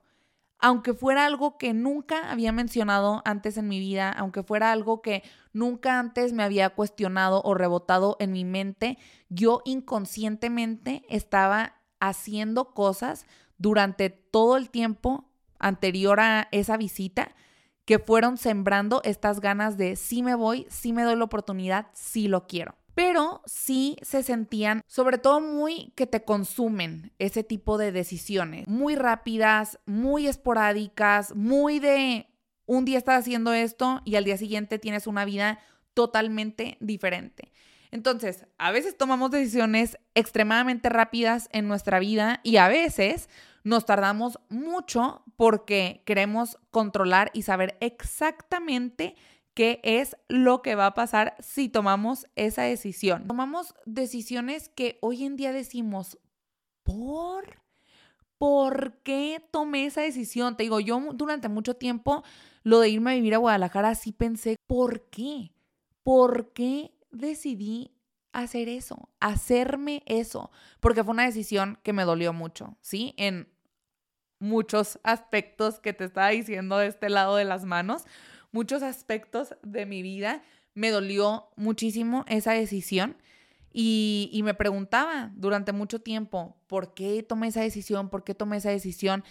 [0.68, 5.22] Aunque fuera algo que nunca había mencionado antes en mi vida, aunque fuera algo que
[5.54, 8.98] nunca antes me había cuestionado o rebotado en mi mente,
[9.30, 13.28] yo inconscientemente estaba haciendo cosas
[13.60, 17.36] durante todo el tiempo anterior a esa visita
[17.86, 22.28] que fueron sembrando estas ganas de sí me voy, sí me doy la oportunidad, sí
[22.28, 22.74] lo quiero.
[22.96, 28.96] Pero sí se sentían, sobre todo muy que te consumen ese tipo de decisiones, muy
[28.96, 32.28] rápidas, muy esporádicas, muy de
[32.66, 35.60] un día estás haciendo esto y al día siguiente tienes una vida
[35.94, 37.52] totalmente diferente.
[37.92, 43.30] Entonces, a veces tomamos decisiones extremadamente rápidas en nuestra vida y a veces
[43.64, 49.16] nos tardamos mucho porque queremos controlar y saber exactamente
[49.56, 53.26] qué es lo que va a pasar si tomamos esa decisión.
[53.26, 56.20] Tomamos decisiones que hoy en día decimos,
[56.84, 57.64] ¿por?
[58.38, 60.58] ¿Por qué tomé esa decisión?
[60.58, 62.24] Te digo, yo durante mucho tiempo
[62.64, 65.54] lo de irme a vivir a Guadalajara sí pensé, ¿por qué?
[66.04, 67.96] ¿Por qué decidí
[68.34, 69.10] hacer eso?
[69.22, 70.52] Hacerme eso.
[70.82, 73.14] Porque fue una decisión que me dolió mucho, ¿sí?
[73.18, 73.48] En
[74.40, 78.04] muchos aspectos que te estaba diciendo de este lado de las manos
[78.56, 80.42] muchos aspectos de mi vida.
[80.76, 83.18] Me dolió muchísimo esa decisión
[83.74, 88.08] y, me preguntaba durante mucho tiempo, ¿por qué tomé esa decisión?
[88.08, 89.26] ¿Por qué tomé esa decisión?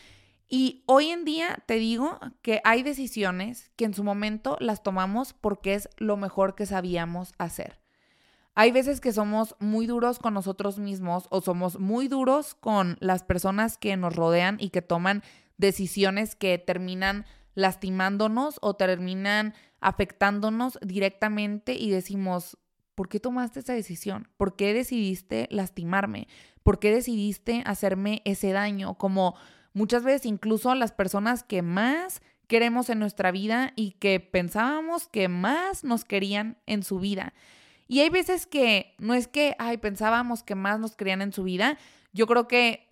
[0.46, 5.32] Y hoy en día te digo que hay decisiones que en su momento las tomamos
[5.32, 7.80] porque es lo mejor que sabíamos hacer.
[8.54, 13.24] Hay veces que somos muy duros con nosotros mismos o somos muy duros con las
[13.24, 15.22] personas que nos rodean y que toman
[15.56, 22.58] decisiones que terminan lastimándonos o terminan afectándonos directamente y decimos,
[22.94, 24.28] ¿por qué tomaste esa decisión?
[24.36, 26.28] ¿Por qué decidiste lastimarme?
[26.62, 28.94] ¿Por qué decidiste hacerme ese daño?
[28.94, 29.34] Como
[29.72, 35.28] muchas veces incluso las personas que más queremos en nuestra vida y que pensábamos que
[35.28, 37.34] más nos querían en su vida.
[37.86, 41.42] Y hay veces que no es que, ay, pensábamos que más nos querían en su
[41.42, 41.78] vida.
[42.12, 42.88] Yo creo que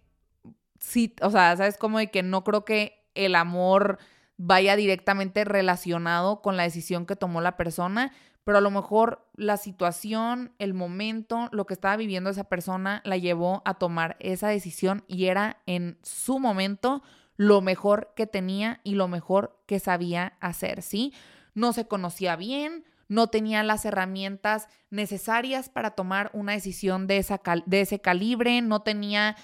[0.79, 1.79] sí, o sea, ¿sabes?
[1.79, 3.99] Como de que no creo que el amor
[4.45, 9.57] vaya directamente relacionado con la decisión que tomó la persona, pero a lo mejor la
[9.57, 15.05] situación, el momento, lo que estaba viviendo esa persona la llevó a tomar esa decisión
[15.07, 17.05] y era en su momento
[17.37, 21.15] lo mejor que tenía y lo mejor que sabía hacer, ¿sí?
[21.55, 28.01] No se conocía bien, no tenía las herramientas necesarias para tomar una decisión de, ese
[28.01, 29.37] calibre, no tenía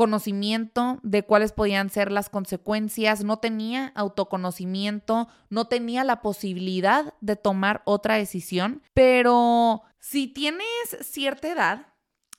[0.00, 7.36] conocimiento de cuáles podían ser las consecuencias, no tenía autoconocimiento, no tenía la posibilidad de
[7.36, 10.64] tomar otra decisión, pero si tienes
[11.02, 11.86] cierta edad,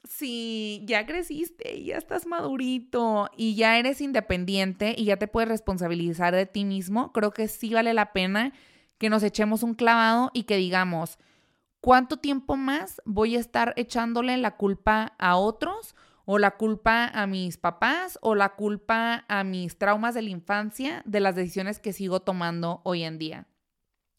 [0.10, 5.48] si ya creciste y ya estás madurito y ya eres independiente y ya te puedes
[5.50, 8.54] responsabilizar de ti mismo, creo que sí vale la pena
[8.98, 11.20] que nos echemos un clavado y que digamos,
[11.80, 15.94] ¿cuánto tiempo más voy a estar echándole la culpa a otros?
[16.34, 21.02] O la culpa a mis papás o la culpa a mis traumas de la infancia
[21.04, 23.48] de las decisiones que sigo tomando hoy en día.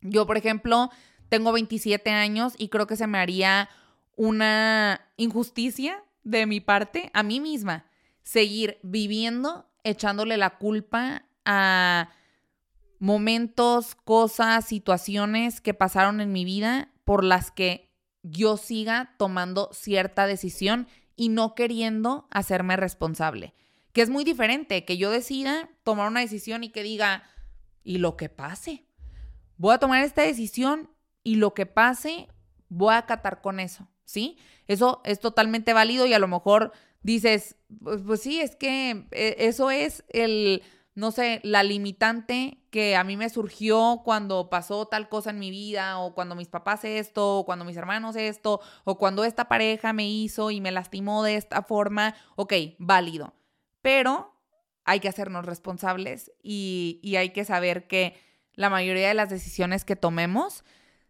[0.03, 0.91] Yo, por ejemplo,
[1.31, 3.71] tengo 27 años y creo que se me haría
[4.15, 7.87] una injusticia de mi parte a mí misma
[8.23, 12.11] seguir viviendo echándole la culpa a
[12.99, 17.91] momentos, cosas, situaciones que pasaron en mi vida por las que
[18.23, 23.55] yo siga tomando cierta decisión y no queriendo hacerme responsable.
[23.93, 27.25] Que es muy diferente que yo decida tomar una decisión y que diga,
[27.85, 28.87] y lo que pase.
[29.57, 30.91] Voy a tomar esta decisión
[31.23, 32.29] y lo que pase,
[32.69, 34.39] voy a acatar con eso, ¿sí?
[34.67, 39.37] Eso es totalmente válido y a lo mejor dices, pues, pues sí, es que eh,
[39.39, 40.63] eso es el
[40.95, 45.51] no sé, la limitante que a mí me surgió cuando pasó tal cosa en mi
[45.51, 49.93] vida, o cuando mis papás esto, o cuando mis hermanos esto, o cuando esta pareja
[49.93, 53.35] me hizo y me lastimó de esta forma, ok, válido.
[53.81, 54.35] Pero
[54.85, 58.15] hay que hacernos responsables y, y hay que saber que
[58.55, 60.65] la mayoría de las decisiones que tomemos,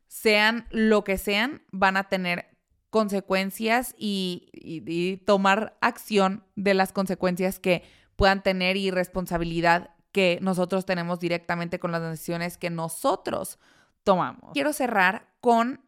[0.06, 2.52] sean lo que sean, van a tener
[2.90, 7.82] consecuencias y, y tomar acción de las consecuencias que
[8.16, 13.58] puedan tener y responsabilidad que nosotros tenemos directamente con las decisiones que nosotros
[14.04, 14.52] tomamos.
[14.52, 15.80] Quiero cerrar con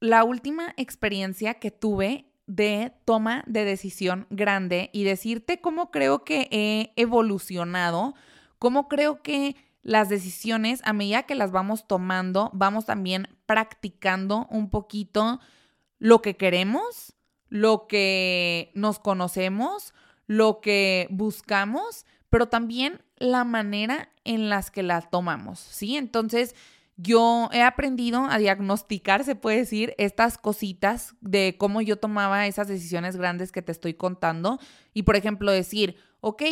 [0.00, 6.48] la última experiencia que tuve de toma de decisión grande y decirte cómo creo que
[6.50, 8.14] he evolucionado,
[8.58, 14.68] cómo creo que las decisiones, a medida que las vamos tomando, vamos también practicando un
[14.68, 15.40] poquito
[15.98, 17.14] lo que queremos,
[17.48, 19.94] lo que nos conocemos,
[20.30, 25.96] lo que buscamos, pero también la manera en las que las tomamos, ¿sí?
[25.96, 26.54] Entonces,
[26.96, 32.68] yo he aprendido a diagnosticar, se puede decir, estas cositas de cómo yo tomaba esas
[32.68, 34.60] decisiones grandes que te estoy contando.
[34.94, 36.44] Y, por ejemplo, decir, ok,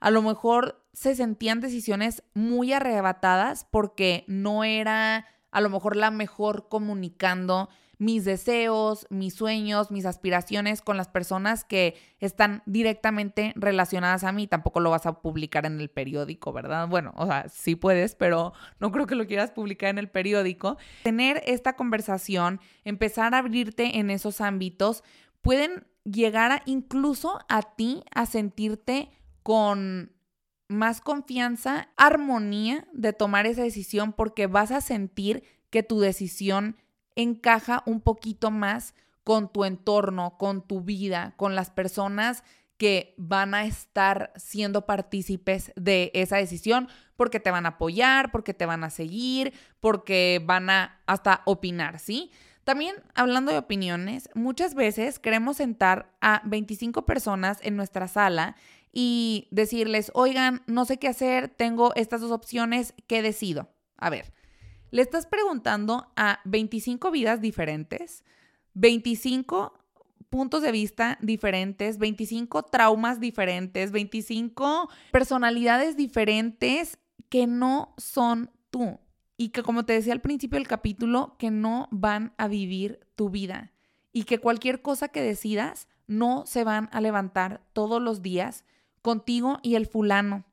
[0.00, 6.10] a lo mejor se sentían decisiones muy arrebatadas porque no era a lo mejor la
[6.10, 7.68] mejor comunicando
[7.98, 14.46] mis deseos, mis sueños, mis aspiraciones con las personas que están directamente relacionadas a mí.
[14.46, 16.88] Tampoco lo vas a publicar en el periódico, ¿verdad?
[16.88, 20.76] Bueno, o sea, sí puedes, pero no creo que lo quieras publicar en el periódico.
[21.04, 25.02] Tener esta conversación, empezar a abrirte en esos ámbitos,
[25.40, 29.10] pueden llegar a, incluso a ti a sentirte
[29.42, 30.12] con
[30.68, 36.76] más confianza, armonía de tomar esa decisión porque vas a sentir que tu decisión
[37.16, 38.94] encaja un poquito más
[39.24, 42.44] con tu entorno, con tu vida, con las personas
[42.76, 48.54] que van a estar siendo partícipes de esa decisión porque te van a apoyar, porque
[48.54, 52.30] te van a seguir, porque van a hasta opinar, ¿sí?
[52.64, 58.56] También hablando de opiniones, muchas veces queremos sentar a 25 personas en nuestra sala
[58.92, 63.70] y decirles, oigan, no sé qué hacer, tengo estas dos opciones, ¿qué decido?
[63.96, 64.32] A ver,
[64.96, 68.24] le estás preguntando a 25 vidas diferentes,
[68.72, 69.78] 25
[70.30, 78.98] puntos de vista diferentes, 25 traumas diferentes, 25 personalidades diferentes que no son tú
[79.36, 83.28] y que como te decía al principio del capítulo, que no van a vivir tu
[83.28, 83.72] vida
[84.14, 88.64] y que cualquier cosa que decidas no se van a levantar todos los días
[89.02, 90.46] contigo y el fulano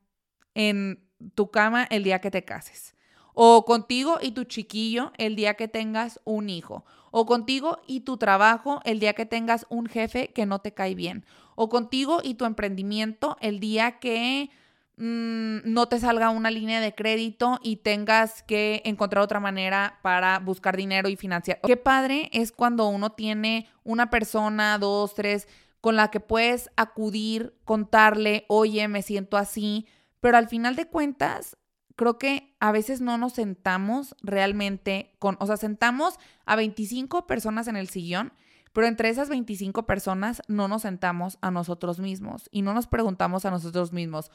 [0.52, 1.02] en
[1.34, 2.93] tu cama el día que te cases
[3.34, 8.16] o contigo y tu chiquillo el día que tengas un hijo, o contigo y tu
[8.16, 11.26] trabajo el día que tengas un jefe que no te cae bien,
[11.56, 14.50] o contigo y tu emprendimiento el día que
[14.96, 20.38] mm, no te salga una línea de crédito y tengas que encontrar otra manera para
[20.38, 21.60] buscar dinero y financiar.
[21.62, 25.48] Qué padre es cuando uno tiene una persona, dos, tres,
[25.80, 29.86] con la que puedes acudir, contarle, oye, me siento así,
[30.20, 31.58] pero al final de cuentas
[31.96, 37.68] creo que a veces no nos sentamos realmente con, o sea, sentamos a 25 personas
[37.68, 38.32] en el sillón,
[38.72, 43.44] pero entre esas 25 personas no nos sentamos a nosotros mismos y no nos preguntamos
[43.44, 44.30] a nosotros mismos,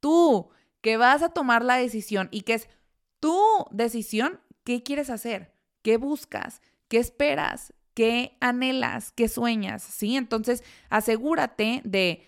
[0.00, 0.48] tú
[0.80, 2.68] que vas a tomar la decisión y que es
[3.20, 3.38] tu
[3.70, 5.54] decisión, ¿qué quieres hacer?
[5.82, 6.60] ¿Qué buscas?
[6.88, 7.72] ¿Qué esperas?
[7.94, 9.12] ¿Qué anhelas?
[9.12, 9.82] ¿Qué sueñas?
[9.82, 10.16] ¿Sí?
[10.16, 12.26] Entonces, asegúrate de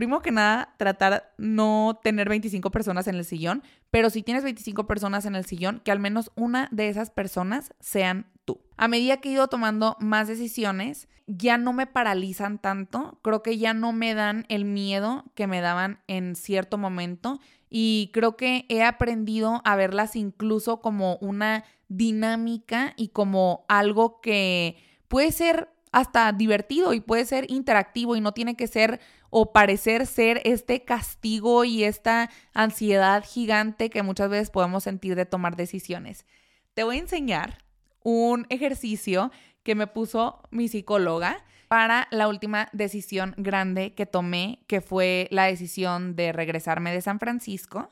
[0.00, 4.86] primero que nada, tratar no tener 25 personas en el sillón, pero si tienes 25
[4.86, 8.62] personas en el sillón, que al menos una de esas personas sean tú.
[8.78, 13.58] A medida que he ido tomando más decisiones, ya no me paralizan tanto, creo que
[13.58, 17.38] ya no me dan el miedo que me daban en cierto momento
[17.68, 24.78] y creo que he aprendido a verlas incluso como una dinámica y como algo que
[25.08, 29.00] puede ser hasta divertido y puede ser interactivo y no tiene que ser
[29.30, 35.26] o parecer ser este castigo y esta ansiedad gigante que muchas veces podemos sentir de
[35.26, 36.26] tomar decisiones.
[36.74, 37.58] Te voy a enseñar
[38.02, 39.30] un ejercicio
[39.62, 45.44] que me puso mi psicóloga para la última decisión grande que tomé, que fue la
[45.44, 47.90] decisión de regresarme de San Francisco.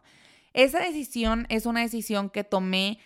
[0.52, 2.98] Esa decisión es una decisión que tomé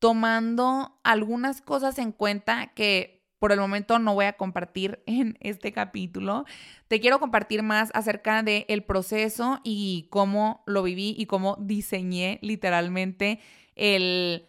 [0.00, 5.72] tomando algunas cosas en cuenta que por el momento no voy a compartir en este
[5.72, 6.44] capítulo.
[6.88, 12.38] Te quiero compartir más acerca del el proceso y cómo lo viví y cómo diseñé
[12.42, 13.40] literalmente
[13.74, 14.46] el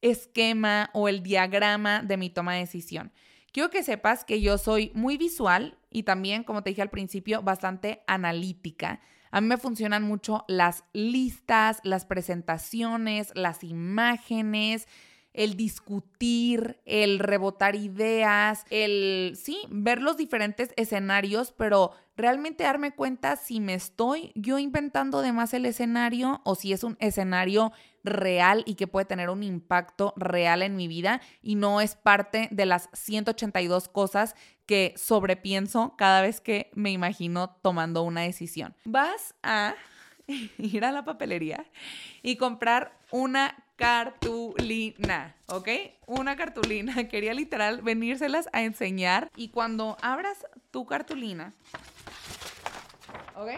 [0.00, 3.12] esquema o el diagrama de mi toma de decisión.
[3.52, 7.42] Quiero que sepas que yo soy muy visual y también, como te dije al principio,
[7.42, 9.00] bastante analítica.
[9.30, 14.86] A mí me funcionan mucho las listas, las presentaciones, las imágenes,
[15.34, 23.36] el discutir, el rebotar ideas, el, sí, ver los diferentes escenarios, pero realmente darme cuenta
[23.36, 27.72] si me estoy yo inventando de más el escenario o si es un escenario
[28.02, 32.48] real y que puede tener un impacto real en mi vida y no es parte
[32.50, 34.34] de las 182 cosas
[34.66, 38.74] que sobrepienso cada vez que me imagino tomando una decisión.
[38.84, 39.74] Vas a
[40.58, 41.64] ir a la papelería
[42.22, 45.68] y comprar una cartulina, ¿ok?
[46.06, 47.08] Una cartulina.
[47.08, 49.30] Quería literal venírselas a enseñar.
[49.36, 51.54] Y cuando abras tu cartulina,
[53.36, 53.50] ¿ok?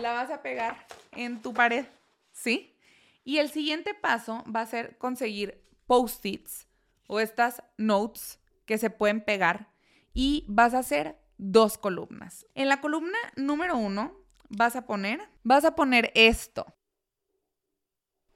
[0.00, 1.86] La vas a pegar en tu pared,
[2.32, 2.78] ¿sí?
[3.24, 6.68] Y el siguiente paso va a ser conseguir post-its
[7.08, 9.72] o estas notes que se pueden pegar
[10.14, 12.46] y vas a hacer dos columnas.
[12.54, 14.14] En la columna número uno
[14.48, 16.75] vas a poner, vas a poner esto.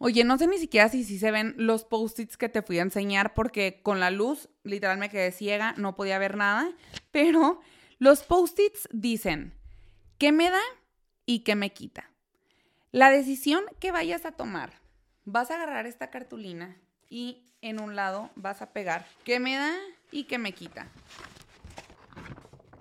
[0.02, 2.82] Oye, no sé ni siquiera si, si se ven los post-its que te fui a
[2.82, 6.72] enseñar porque con la luz literal me quedé ciega, no podía ver nada,
[7.10, 7.60] pero
[7.98, 9.52] los post-its dicen
[10.16, 10.62] qué me da
[11.26, 12.10] y qué me quita.
[12.92, 14.80] La decisión que vayas a tomar,
[15.26, 16.78] vas a agarrar esta cartulina
[17.10, 19.76] y en un lado vas a pegar qué me da
[20.10, 20.88] y qué me quita.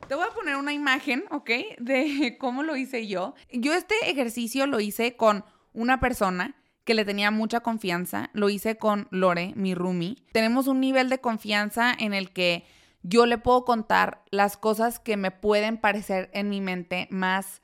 [0.08, 1.50] Te voy a poner una imagen, ¿ok?
[1.80, 3.36] De cómo lo hice yo.
[3.52, 5.44] Yo este ejercicio lo hice con
[5.74, 6.56] una persona
[6.90, 8.32] que le tenía mucha confianza.
[8.34, 10.16] Lo hice con Lore, mi roomie.
[10.32, 12.66] Tenemos un nivel de confianza en el que
[13.04, 17.62] yo le puedo contar las cosas que me pueden parecer en mi mente más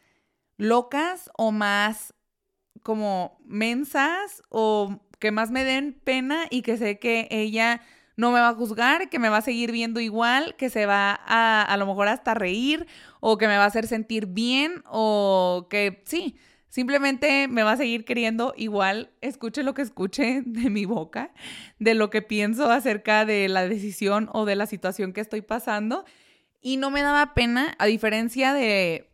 [0.57, 2.13] locas o más
[2.83, 7.81] como mensas o que más me den pena y que sé que ella
[8.17, 11.19] no me va a juzgar, que me va a seguir viendo igual, que se va
[11.25, 12.85] a a lo mejor hasta reír
[13.21, 16.37] o que me va a hacer sentir bien o que sí,
[16.75, 21.31] simplemente me va a seguir queriendo igual, escuche lo que escuche de mi boca,
[21.79, 26.03] de lo que pienso acerca de la decisión o de la situación que estoy pasando.
[26.59, 29.09] Y no me daba pena, a diferencia de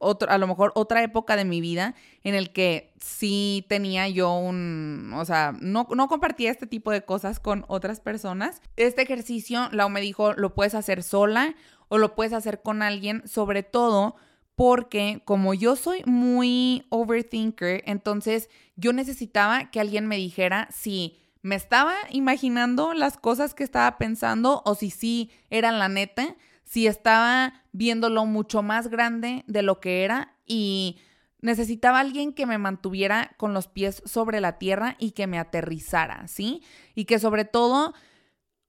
[0.00, 1.94] a lo mejor otra época de mi vida
[2.24, 7.04] en el que sí tenía yo un, o sea, no, no compartía este tipo de
[7.04, 8.60] cosas con otras personas.
[8.74, 11.54] Este ejercicio, Lau me dijo, lo puedes hacer sola
[11.86, 14.16] o lo puedes hacer con alguien, sobre todo
[14.56, 21.56] porque como yo soy muy overthinker, entonces yo necesitaba que alguien me dijera si me
[21.56, 27.62] estaba imaginando las cosas que estaba pensando o si sí eran la neta si estaba
[27.72, 30.98] viéndolo mucho más grande de lo que era y
[31.40, 36.26] necesitaba alguien que me mantuviera con los pies sobre la tierra y que me aterrizara,
[36.26, 36.62] ¿sí?
[36.94, 37.94] Y que sobre todo,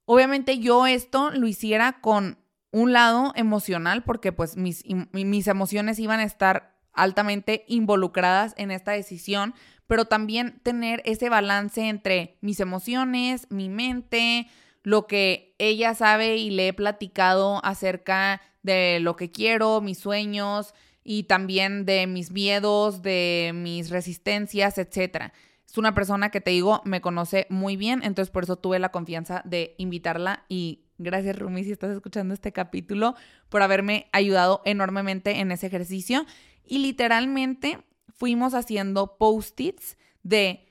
[0.03, 2.37] obviamente yo esto lo hiciera con
[2.75, 8.91] un lado emocional, porque pues mis, mis emociones iban a estar altamente involucradas en esta
[8.91, 9.53] decisión,
[9.87, 14.47] pero también tener ese balance entre mis emociones, mi mente,
[14.83, 20.73] lo que ella sabe y le he platicado acerca de lo que quiero, mis sueños
[21.01, 25.31] y también de mis miedos, de mis resistencias, etc.
[25.65, 28.89] Es una persona que te digo, me conoce muy bien, entonces por eso tuve la
[28.89, 33.15] confianza de invitarla y gracias Rumi si estás escuchando este capítulo
[33.49, 36.25] por haberme ayudado enormemente en ese ejercicio.
[36.63, 37.79] Y literalmente
[38.09, 40.65] fuimos haciendo post-its de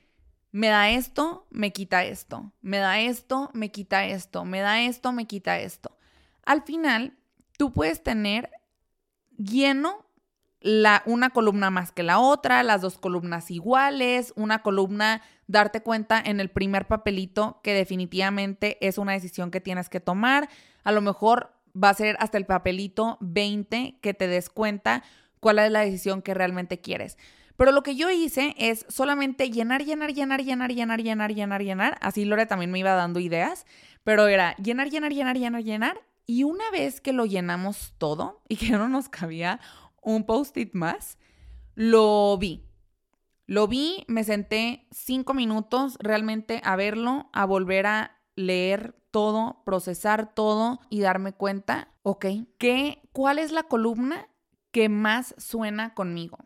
[0.51, 5.11] me da esto, me quita esto, me da esto, me quita esto, me da esto,
[5.11, 5.97] me quita esto.
[6.45, 7.17] Al final,
[7.57, 8.49] tú puedes tener
[9.37, 10.04] lleno
[10.65, 16.19] la, una columna más que la otra, las dos columnas iguales, una columna, darte cuenta
[16.19, 20.49] en el primer papelito que definitivamente es una decisión que tienes que tomar.
[20.83, 25.03] A lo mejor va a ser hasta el papelito 20 que te des cuenta
[25.39, 27.19] cuál es la decisión que realmente quieres.
[27.57, 31.97] Pero lo que yo hice es solamente llenar, llenar, llenar, llenar, llenar, llenar, llenar, llenar.
[32.01, 33.67] Así Lore también me iba dando ideas.
[34.03, 36.01] Pero era llenar, llenar, llenar, llenar, llenar.
[36.25, 39.59] Y una vez que lo llenamos todo y que no nos cabía
[40.05, 41.17] un post-it más,
[41.73, 42.63] lo vi.
[43.47, 50.33] Lo vi, me senté cinco minutos realmente a verlo, a volver a leer todo, procesar
[50.33, 52.25] todo y darme cuenta, ok,
[52.57, 54.27] ¿qué, ¿cuál es la columna
[54.71, 56.37] que más suena conmigo?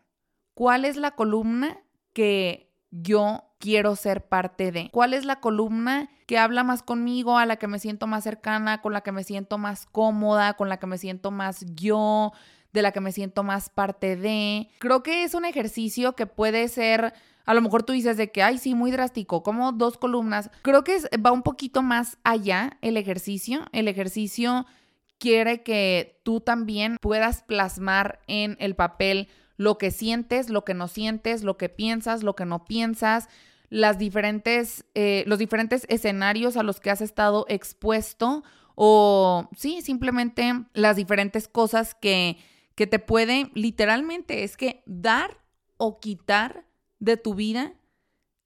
[0.54, 1.80] ¿Cuál es la columna
[2.12, 4.90] que yo quiero ser parte de?
[4.92, 8.82] ¿Cuál es la columna que habla más conmigo, a la que me siento más cercana,
[8.82, 12.32] con la que me siento más cómoda, con la que me siento más yo,
[12.72, 14.68] de la que me siento más parte de?
[14.78, 17.12] Creo que es un ejercicio que puede ser...
[17.46, 20.50] A lo mejor tú dices de que, ay, sí, muy drástico, como dos columnas.
[20.62, 23.64] Creo que va un poquito más allá el ejercicio.
[23.72, 24.66] El ejercicio
[25.18, 30.86] quiere que tú también puedas plasmar en el papel lo que sientes, lo que no
[30.86, 33.28] sientes, lo que piensas, lo que no piensas,
[33.68, 38.42] las diferentes, eh, los diferentes escenarios a los que has estado expuesto
[38.74, 42.38] o sí, simplemente las diferentes cosas que,
[42.80, 45.44] que te pueden literalmente es que dar
[45.76, 46.64] o quitar
[46.98, 47.74] de tu vida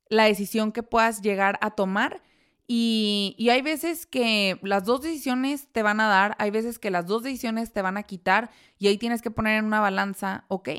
[0.08, 2.20] la decisión que puedas llegar a tomar.
[2.66, 6.90] Y, y, hay veces que las dos decisiones te van a dar, hay veces que
[6.90, 10.46] las dos decisiones te van a quitar y ahí tienes que poner en una balanza,
[10.48, 10.70] ok,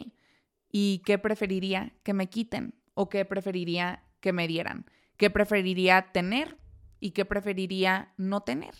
[0.70, 4.86] ¿Y qué preferiría que me quiten o qué preferiría que me dieran?
[5.16, 6.58] qué preferiría tener
[7.00, 8.76] y qué preferiría no tener.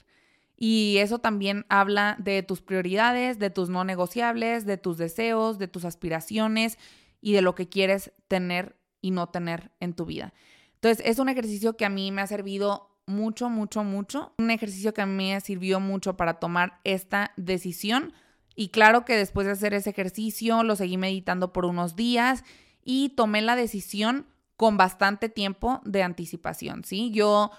[0.58, 5.68] Y eso también habla de tus prioridades, de tus no negociables, de tus deseos, de
[5.68, 6.78] tus aspiraciones
[7.22, 10.34] y de lo que quieres tener y no tener en tu vida.
[10.76, 14.34] Entonces, es un ejercicio que a mí me ha servido mucho, mucho, mucho.
[14.38, 18.14] Un ejercicio que a mí me sirvió mucho para tomar esta decisión.
[18.56, 22.44] Y claro que después de hacer ese ejercicio lo seguí meditando por unos días
[22.84, 27.12] y tomé la decisión con bastante tiempo de anticipación, ¿sí?
[27.12, 27.52] Yo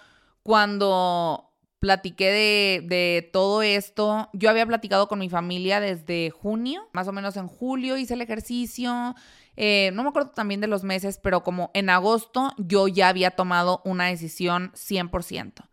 [0.42, 1.45] cuando
[1.80, 7.12] platiqué de, de, todo esto, yo había platicado con mi familia desde junio, más o
[7.12, 9.14] menos en julio hice el ejercicio,
[9.56, 13.30] eh, no me acuerdo también de los meses, pero como en agosto yo ya había
[13.30, 15.68] tomado una decisión 100%.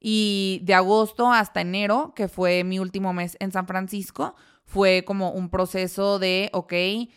[0.00, 4.34] Y de agosto hasta enero, que fue mi último mes en San Francisco,
[4.64, 6.72] fue como un proceso de, ok,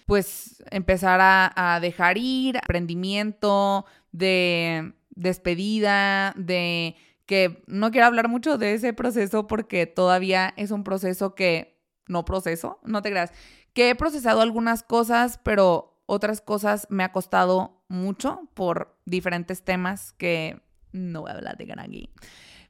[0.05, 6.95] pues empezar a, a dejar ir, aprendimiento, de despedida, de
[7.25, 12.25] que no quiero hablar mucho de ese proceso porque todavía es un proceso que no
[12.25, 13.31] proceso, no te creas,
[13.73, 20.13] que he procesado algunas cosas, pero otras cosas me ha costado mucho por diferentes temas
[20.13, 20.61] que
[20.91, 22.09] no voy a hablar de aquí.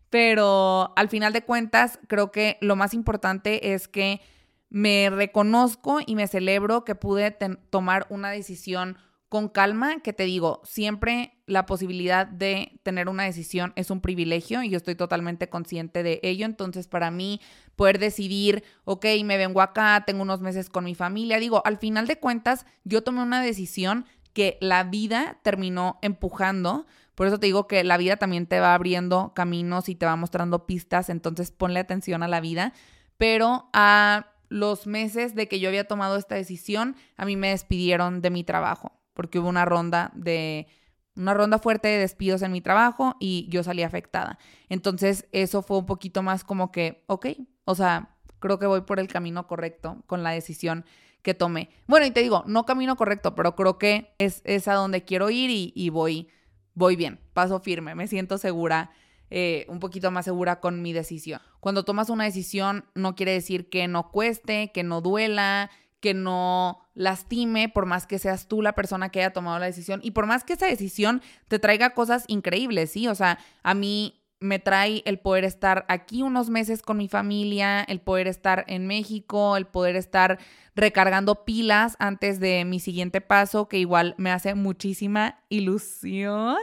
[0.10, 4.22] Pero al final de cuentas, creo que lo más importante es que
[4.70, 7.32] me reconozco y me celebro que pude
[7.70, 8.98] tomar una decisión
[9.34, 14.62] con calma, que te digo, siempre la posibilidad de tener una decisión es un privilegio
[14.62, 16.46] y yo estoy totalmente consciente de ello.
[16.46, 17.42] Entonces, para mí,
[17.76, 22.06] poder decidir, ok, me vengo acá, tengo unos meses con mi familia, digo, al final
[22.06, 26.86] de cuentas, yo tomé una decisión que la vida terminó empujando.
[27.16, 30.16] Por eso te digo que la vida también te va abriendo caminos y te va
[30.16, 32.72] mostrando pistas, entonces ponle atención a la vida.
[33.18, 38.22] Pero a los meses de que yo había tomado esta decisión, a mí me despidieron
[38.22, 40.68] de mi trabajo porque hubo una ronda de
[41.16, 44.40] una ronda fuerte de despidos en mi trabajo y yo salí afectada.
[44.70, 47.28] Entonces, eso fue un poquito más como que, ok,
[47.66, 50.86] o sea, creo que voy por el camino correcto con la decisión
[51.22, 51.70] que tomé.
[51.88, 55.30] Bueno, y te digo, no camino correcto, pero creo que es, es a donde quiero
[55.30, 56.28] ir y, voy,
[56.74, 58.92] voy bien, paso firme, me siento segura,
[59.30, 61.40] eh, un poquito más segura con mi decisión.
[61.60, 65.72] Cuando tomas una decisión, no quiere decir que no cueste, que no duela,
[66.04, 70.02] que no lastime, por más que seas tú la persona que haya tomado la decisión
[70.04, 73.08] y por más que esa decisión te traiga cosas increíbles, ¿sí?
[73.08, 77.84] O sea, a mí me trae el poder estar aquí unos meses con mi familia,
[77.84, 80.40] el poder estar en México, el poder estar
[80.76, 86.58] recargando pilas antes de mi siguiente paso, que igual me hace muchísima ilusión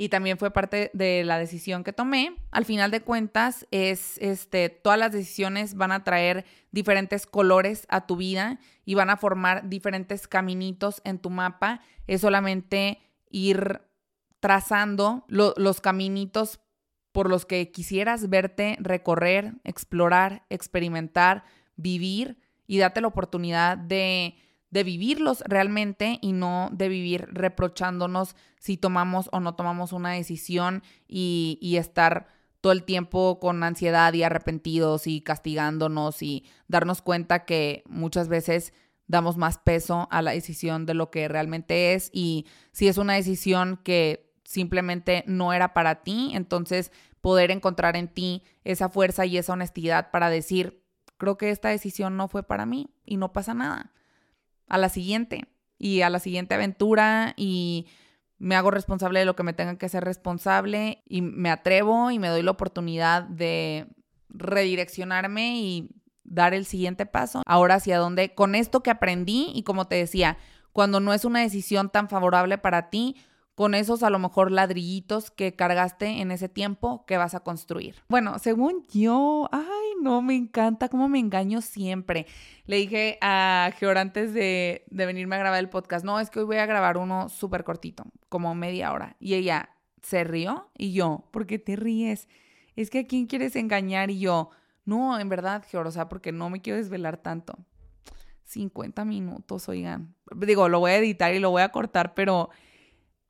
[0.00, 2.36] y también fue parte de la decisión que tomé.
[2.52, 8.06] Al final de cuentas, es este, todas las decisiones van a traer diferentes colores a
[8.06, 11.80] tu vida y van a formar diferentes caminitos en tu mapa.
[12.06, 13.80] Es solamente ir
[14.38, 16.60] trazando los caminitos
[17.10, 21.42] por los que quisieras verte recorrer, explorar, experimentar,
[21.74, 22.38] vivir
[22.68, 24.36] y date la oportunidad de
[24.70, 30.82] de vivirlos realmente y no de vivir reprochándonos si tomamos o no tomamos una decisión
[31.06, 32.26] y, estar
[32.60, 38.72] todo el tiempo con ansiedad y arrepentidos y castigándonos y darnos cuenta que muchas veces
[39.06, 43.14] damos más peso a la decisión de lo que realmente es y si es una
[43.14, 49.38] decisión que simplemente no era para ti, entonces poder encontrar en ti esa fuerza y
[49.38, 50.82] esa honestidad para decir,
[51.16, 53.92] creo que esta decisión no fue para mí y no pasa nada
[54.68, 55.46] a la siguiente
[55.78, 57.86] y a la siguiente aventura y
[58.38, 62.18] me hago responsable de lo que me tenga que ser responsable y me atrevo y
[62.18, 63.86] me doy la oportunidad de
[64.28, 65.90] redireccionarme y
[66.24, 67.42] dar el siguiente paso.
[67.46, 70.38] Ahora hacia dónde, con esto que aprendí y como te decía,
[70.72, 73.16] cuando no es una decisión tan favorable para ti,
[73.58, 77.96] con esos a lo mejor ladrillitos que cargaste en ese tiempo que vas a construir.
[78.08, 82.28] Bueno, según yo, ay, no, me encanta cómo me engaño siempre.
[82.66, 86.38] Le dije a Geor antes de, de venirme a grabar el podcast, no, es que
[86.38, 89.16] hoy voy a grabar uno súper cortito, como media hora.
[89.18, 89.70] Y ella
[90.04, 92.28] se rió y yo, ¿por qué te ríes?
[92.76, 94.50] Es que a quién quieres engañar y yo,
[94.84, 97.58] no, en verdad, Geor, o sea, porque no me quiero desvelar tanto.
[98.44, 100.14] 50 minutos, oigan.
[100.36, 102.50] Digo, lo voy a editar y lo voy a cortar, pero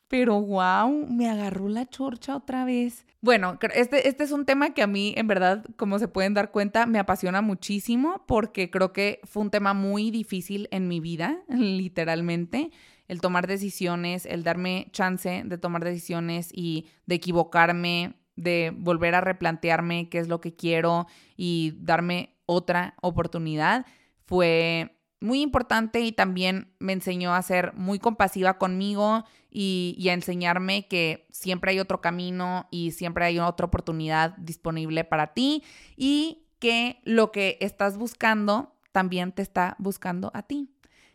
[0.09, 3.07] pero wow, me agarró la chorcha otra vez.
[3.21, 6.51] Bueno, este, este es un tema que a mí, en verdad, como se pueden dar
[6.51, 11.43] cuenta, me apasiona muchísimo porque creo que fue un tema muy difícil en mi vida,
[11.49, 12.71] literalmente.
[13.07, 19.21] El tomar decisiones, el darme chance de tomar decisiones y de equivocarme, de volver a
[19.21, 21.07] replantearme qué es lo que quiero
[21.37, 23.87] y darme otra oportunidad,
[24.27, 30.87] fue muy importante y también me enseñó a ser muy compasiva conmigo y, a enseñarme
[30.87, 35.65] que siempre hay otro camino y siempre hay otra oportunidad disponible para ti
[35.97, 40.71] y que lo que estás buscando también te está buscando a ti.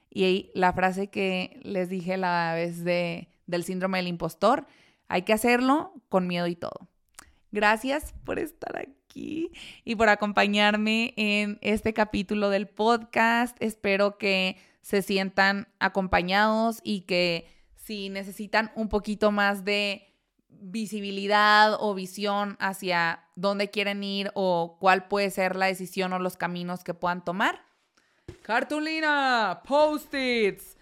[0.09, 4.67] Y la frase que les dije la vez de, del síndrome del impostor,
[5.07, 6.87] hay que hacerlo con miedo y todo.
[7.51, 13.55] Gracias por estar aquí y por acompañarme en este capítulo del podcast.
[13.59, 20.13] Espero que se sientan acompañados y que si necesitan un poquito más de
[20.49, 26.37] visibilidad o visión hacia dónde quieren ir o cuál puede ser la decisión o los
[26.37, 27.61] caminos que puedan tomar.
[28.43, 30.77] Cartulina, post-its,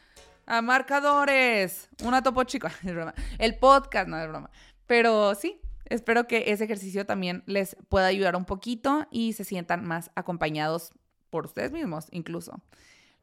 [0.45, 2.71] ah, marcadores, una topo chica.
[3.39, 4.51] El podcast, no es broma.
[4.85, 5.59] Pero sí,
[5.91, 10.93] Espero que ese ejercicio también les pueda ayudar un poquito y se sientan más acompañados
[11.29, 12.61] por ustedes mismos incluso.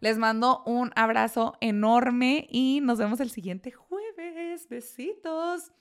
[0.01, 4.69] Les mando un abrazo enorme y nos vemos el siguiente jueves.
[4.69, 5.73] Besitos.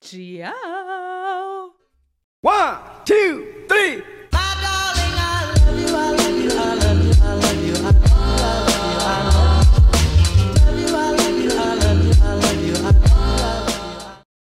[0.00, 1.76] Chao.
[2.40, 4.02] One, two, three.